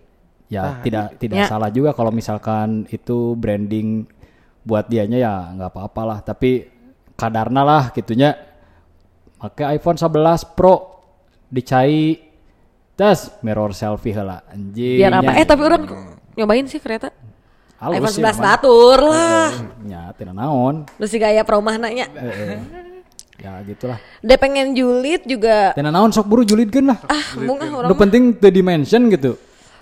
[0.45, 1.47] Ya tidak tidak Ya.
[1.49, 4.05] salah juga kalau misalkan itu branding
[4.66, 6.20] buat dianya ya nggak apa-apa lah.
[6.26, 6.66] Tapi
[7.13, 8.34] kadarna lah gitunya.
[9.38, 11.05] Pakai iPhone 11 Pro
[11.53, 12.18] dicai
[12.97, 14.97] tas mirror selfie heula anjing.
[14.97, 15.32] Biar apa?
[15.32, 15.38] nya.
[15.38, 15.84] Eh tapi orang
[16.34, 17.13] nyobain sih kereta.
[17.78, 18.41] Halus iPhone sih 11 emang.
[18.41, 19.49] batur lah.
[19.86, 20.76] Ya, tidak naon.
[20.97, 22.09] Terus si gaya perumah nanya.
[23.36, 23.99] Ya gitulah.
[24.24, 25.76] Dia pengen julid juga.
[25.76, 26.99] Tidak naon sok buru julidkeun lah.
[27.05, 29.36] Ah, ah orang Udah penting the dimension gitu.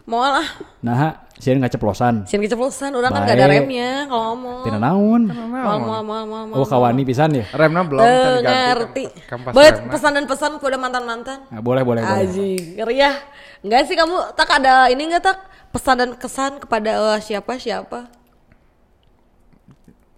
[0.03, 0.43] mau lah.
[0.83, 2.23] Nah, sih nggak ceplosan.
[2.23, 4.63] Sian keceplosan, orang kan gak ada remnya kalau ngomong.
[4.63, 5.21] Tidak naon.
[5.27, 6.55] Mau mau mau mau mau.
[6.55, 7.43] Oh kawani pisan ya.
[7.51, 9.03] remna belum Eh, tadi ganti ngerti.
[9.51, 11.37] Buat pesan dan pesan kepada mantan-mantan.
[11.47, 12.23] Nah, boleh boleh boleh.
[12.23, 13.11] Aji, ngeri ya.
[13.59, 15.37] Enggak sih kamu tak ada ini enggak tak
[15.69, 17.99] pesan dan kesan kepada eh, siapa siapa?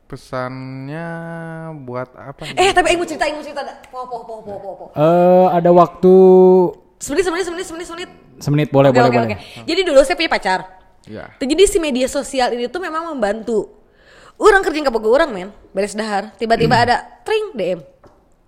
[0.05, 1.07] pesannya
[1.81, 3.61] buat apa Eh tapi aku mau cerita, aku mau cerita.
[3.89, 4.85] Po po po po po po.
[4.93, 6.13] Eh ada waktu
[6.95, 8.09] Semenit semenit semenit semenit semenit.
[8.37, 9.27] semenit boleh Oke boleh oke boleh.
[9.33, 9.65] oke.
[9.65, 10.59] Jadi dulu saya punya pacar.
[11.05, 13.69] Ya Jadi si media sosial ini tuh memang membantu.
[14.35, 16.35] Orang kerja ke boga orang men, beres dahar.
[16.35, 17.79] Tiba-tiba ada tring DM.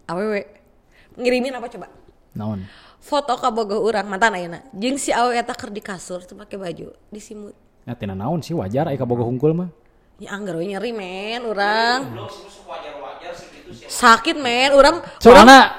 [0.03, 0.35] AWW.
[1.15, 1.87] Ngirimin apa coba?
[2.35, 2.67] Naon.
[2.97, 6.91] foto kabogoh urang mantan ayeuna jeung si awe eta keur di kasur teu make baju
[7.07, 7.55] disimut
[7.87, 9.71] Ya tina naon sih wajar aya boga hungkul mah.
[10.19, 12.19] ya anggar nyeri men urang
[13.87, 15.71] sakit men urang Soalnya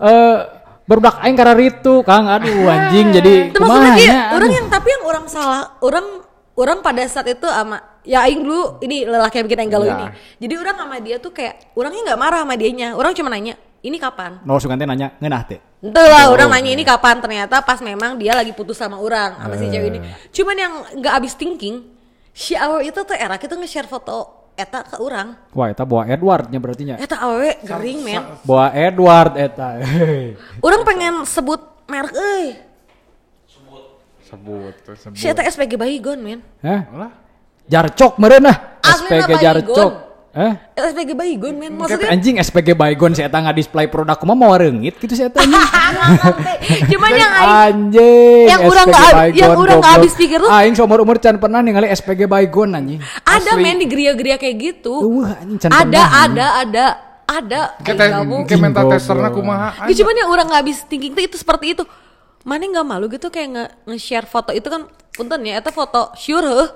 [0.00, 0.38] eh
[0.82, 5.02] berblak aing karena ritu Kang aduh anjing jadi Itu kumaha nya, orang yang tapi yang
[5.06, 6.06] orang salah, orang
[6.58, 9.94] orang pada saat itu ama ya aing dulu ini lelaki yang bikin aing galau Ya.
[9.94, 10.06] ini.
[10.42, 12.88] Jadi orang sama dia tuh kayak orangnya nggak marah sama dianya.
[12.98, 15.60] Orang cuma nanya, "Ini kapan?" No sugante nanya ngeunah teh.
[15.82, 19.54] Itu lah orang nanya ini kapan ternyata pas memang dia lagi putus sama orang sama
[19.54, 19.98] si cewek ini.
[20.34, 21.86] Cuman yang nggak habis thinking,
[22.34, 25.34] si itu tuh era kita nge-share foto eta ke orang.
[25.56, 26.96] Wah eta bawa Edwardnya berarti nya.
[27.00, 28.22] Eta awe gering men.
[28.44, 29.80] Bawa Edward eta.
[30.60, 32.46] Orang pengen sebut merek euy.
[34.28, 35.16] Sebut tuh sebut.
[35.16, 36.40] Si eta SPG Baygon men.
[36.60, 36.80] Hah?
[36.92, 37.12] Lah.
[37.68, 38.48] Jarcok meureun.
[38.84, 39.42] Aslina SPG Baygon.
[39.42, 39.92] Jarcok.
[40.32, 40.52] Eh?
[40.74, 41.76] SPG Baygon men.
[41.76, 45.60] Maksudnya anjing SPG Baygon si eta ngadisplay produk kumaha mau reungit gitu si eta anjing.
[46.90, 48.44] Cuman yang aing anjing.
[48.48, 49.96] yang urang SPG nggak hab- Baygon, yang urang nggak goblok.
[49.98, 53.00] habis pikir tuh- Aing seumur umur can pernah ningali SPG Baygon anjing.
[53.22, 54.94] ada men di geria-geria kayak gitu.
[55.20, 56.32] Wah, anjing can ada, pernah, anjing.
[56.32, 56.84] ada, ada,
[57.28, 57.60] ada.
[57.78, 58.42] Kita Aing gabung.
[58.42, 59.84] ke mental testerna kumaha.
[59.84, 61.84] Ya, cuman yang orang nggak habis thinking tuh itu seperti itu.
[62.40, 66.42] Mana nggak malu gitu kayak nge- nge-share foto itu kan punten ya, eta foto sure
[66.42, 66.68] heuh.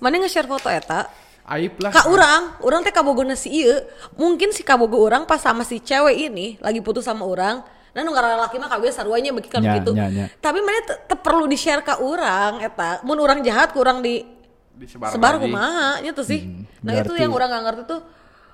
[0.00, 1.04] Mana nge-share foto eta
[1.44, 1.92] Aib lah.
[1.92, 3.84] Kak orang, orang teh kabogona si ieu.
[4.16, 7.60] Mungkin si kabogo orang pas sama si cewek ini lagi putus sama orang.
[7.94, 9.92] Nah, nu ngaranna laki mah kabeh saruanya bagi kan begitu.
[9.92, 10.26] nya, nya.
[10.40, 13.04] Tapi mana teu perlu di-share ke orang eta.
[13.04, 14.24] Mun orang jahat kurang di
[14.74, 16.42] Disebar sebar kumaha nya tuh sih.
[16.82, 18.00] nah, itu yang orang nggak ngerti tuh.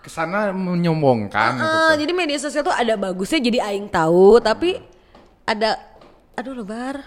[0.02, 1.56] Ke sana menyombongkan.
[1.56, 1.98] gitu Eh, tuh.
[2.04, 4.76] jadi media sosial tuh ada bagusnya jadi aing tahu, tapi
[5.46, 5.78] ada
[6.34, 7.00] aduh lebar.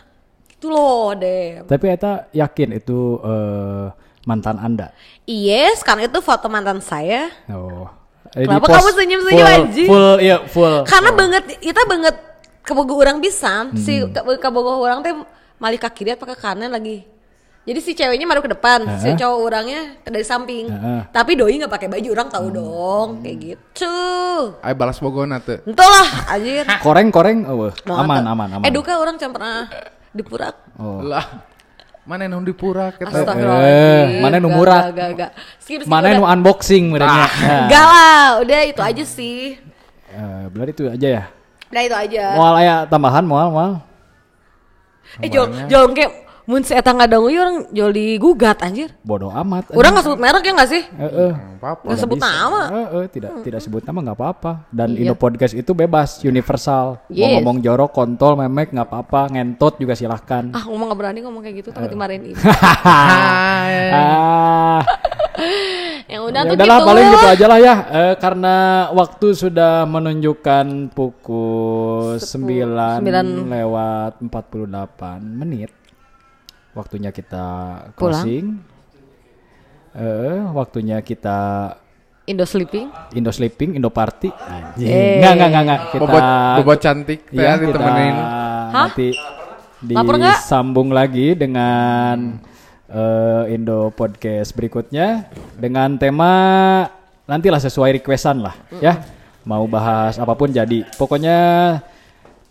[0.47, 1.61] Gitu loh, deh.
[1.67, 3.85] Tapi eta yakin itu eh,
[4.23, 4.91] mantan Anda.
[5.23, 7.31] Yes, karena itu foto mantan saya.
[7.47, 7.87] Oh.
[8.33, 9.87] Eh, Kenapa kamu senyum-senyum, full- anjing?
[9.87, 10.75] Full, iya full.
[10.83, 12.15] Karena banget kita banget
[12.61, 13.75] kebogo orang pisan.
[13.75, 14.09] Si Hmm.
[14.09, 15.13] ke- kebogo orang teh
[15.55, 17.05] malih ke kiri apa ke kanan lagi.
[17.63, 19.15] Jadi si ceweknya baru ke depan, si Heeh.
[19.15, 20.67] cowok orangnya dari samping.
[20.67, 21.01] Heeh.
[21.09, 22.35] Tapi doi nggak pakai baju, orang Hmm.
[22.35, 23.95] tahu dong, kayak gitu.
[24.59, 25.63] Aib balas bogona tuh.
[25.63, 26.65] Entahlah, anjir.
[26.83, 28.31] Koreng-koreng, oh, Mau aman, atuh.
[28.33, 28.65] aman, aman.
[28.65, 29.69] Eh, duka orang can pernah
[30.11, 30.55] dipurak.
[30.75, 30.99] Oh.
[30.99, 31.52] Lah.
[32.03, 33.15] Mana yang di pura kita.
[33.63, 34.81] Eh, mana Gak, murah?
[34.91, 35.31] gak, gak, gak.
[35.55, 37.27] Skip, skip, Mana nu unboxing merenya.
[37.31, 37.67] Nah.
[37.71, 39.55] Gak lah, udah itu aja sih.
[40.11, 41.23] Eh, berarti itu aja ya.
[41.71, 42.23] Udah itu aja.
[42.35, 43.71] Moal aya tambahan moal moal.
[45.23, 48.91] eh, jol, jol kayak mun si eta ieu orang jol digugat anjir.
[48.99, 49.71] Bodoh amat.
[49.71, 50.83] Orang nggak sebut merek ya nggak sih?
[50.83, 51.31] Heeh.
[51.59, 51.83] Apa-apa.
[51.87, 52.61] Nggak sebut nama.
[52.67, 54.51] Heeh, tidak tidak sebut nama nggak apa-apa.
[54.67, 55.07] Dan Iya.
[55.07, 56.99] Indo Podcast itu bebas, universal.
[57.07, 57.39] Mau Yes.
[57.39, 60.51] ngomong jorok, kontol, memek nggak apa-apa, ngentot juga silahkan.
[60.51, 62.39] Ah, ngomong nggak berani ngomong kayak gitu takut dimarahin ibu.
[63.95, 64.79] ah,
[66.13, 66.87] Yang udah ya tuh udahlah gitu.
[66.87, 67.75] paling gitu aja lah ya.
[67.89, 68.55] Eh, karena
[68.93, 72.99] waktu sudah menunjukkan pukul 9 sembilan.
[73.49, 75.71] lewat 48 menit.
[76.73, 77.45] Waktunya kita
[77.93, 77.93] Pulang.
[77.95, 78.45] closing.
[79.93, 81.37] Eh, waktunya kita
[82.23, 82.87] Indo sleeping.
[83.13, 84.31] Indo sleeping, Indo party.
[84.31, 84.87] Anjing.
[84.87, 85.19] Eh.
[85.19, 85.81] Enggak, enggak, enggak, enggak.
[85.85, 86.23] Kita Bobot,
[86.57, 88.15] bobot cantik Iya, kita ditemenin.
[88.71, 89.07] nanti
[89.91, 90.37] Lapar nggak?
[90.39, 92.39] disambung lagi dengan
[92.87, 96.31] eh, Indo podcast berikutnya dengan tema
[97.23, 99.03] nantilah sesuai requestan lah ya.
[99.43, 100.87] Mau bahas apa pun jadi.
[100.95, 101.35] Pokoknya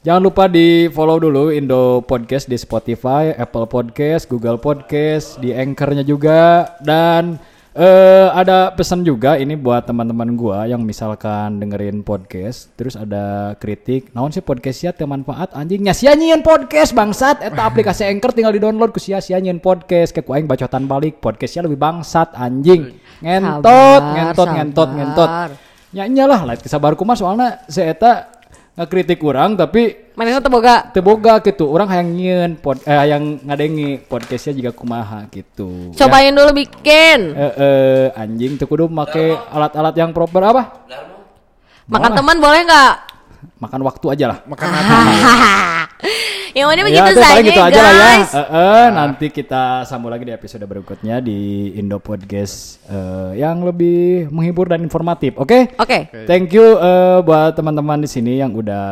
[0.03, 6.03] jangan lupa di follow dulu Indo Podcast di Spotify, Apple Podcast, Google Podcast, di Anchor-nya
[6.03, 6.75] juga.
[6.83, 7.39] Dan
[7.73, 14.13] eh ada pesan juga ini buat teman-teman gua yang misalkan dengerin podcast terus ada kritik
[14.13, 15.57] naon sih podcastnya teu manfaat?
[15.57, 17.41] Anjingnya sia nyieun podcast bangsat.
[17.41, 20.13] Eta aplikasi Anchor tinggal di-download ku sia sia nyieun podcast.
[20.13, 22.99] Kayak aing bacotan balik podcastnya lebih bangsat anjing.
[23.23, 24.99] Ngentot Sabar, ngentot ngentot sabar.
[24.99, 25.31] ngentot.
[25.93, 28.42] Ya nyalah lah sabar kumaha soalna si eta
[28.73, 30.89] ngakritik orang tapi Mana itu boga.
[30.89, 36.53] teboga gitu orang hayang nyieun pod eh, hayang ngadengi podcastnya juga kumaha gitu Cobain dulu
[36.55, 37.33] bikin.
[37.33, 37.49] ya.
[37.49, 39.17] eh, eh, anjing tuh kudu make
[39.47, 40.63] alat-alat yang proper apa
[41.85, 42.95] Makan teman boleh nggak?
[43.59, 44.97] makan waktu aja lah Makan apa?
[46.59, 48.31] Yang ini ya begitu itu saja paling gitu aja lah ya guys.
[48.37, 54.29] Eh, eh, nanti kita sambung lagi di episode berikutnya di Indo Podcast eh, yang lebih
[54.29, 56.13] menghibur dan informatif oke Oke.
[56.29, 58.85] Thank you eh, buat teman-teman di sini yang udah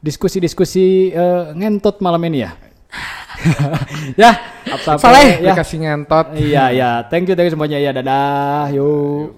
[0.00, 2.52] diskusi-diskusi eh, ngentot malam ini ya.
[4.20, 4.32] ya,
[4.84, 5.28] sampai Soleh.
[5.40, 5.52] ya.
[5.52, 6.26] Dikasih ngentot.
[6.36, 6.90] Iya, ya.
[7.08, 7.78] Thank you, thank you semuanya.
[7.80, 8.68] Ya, dadah.
[8.74, 9.28] Yuk.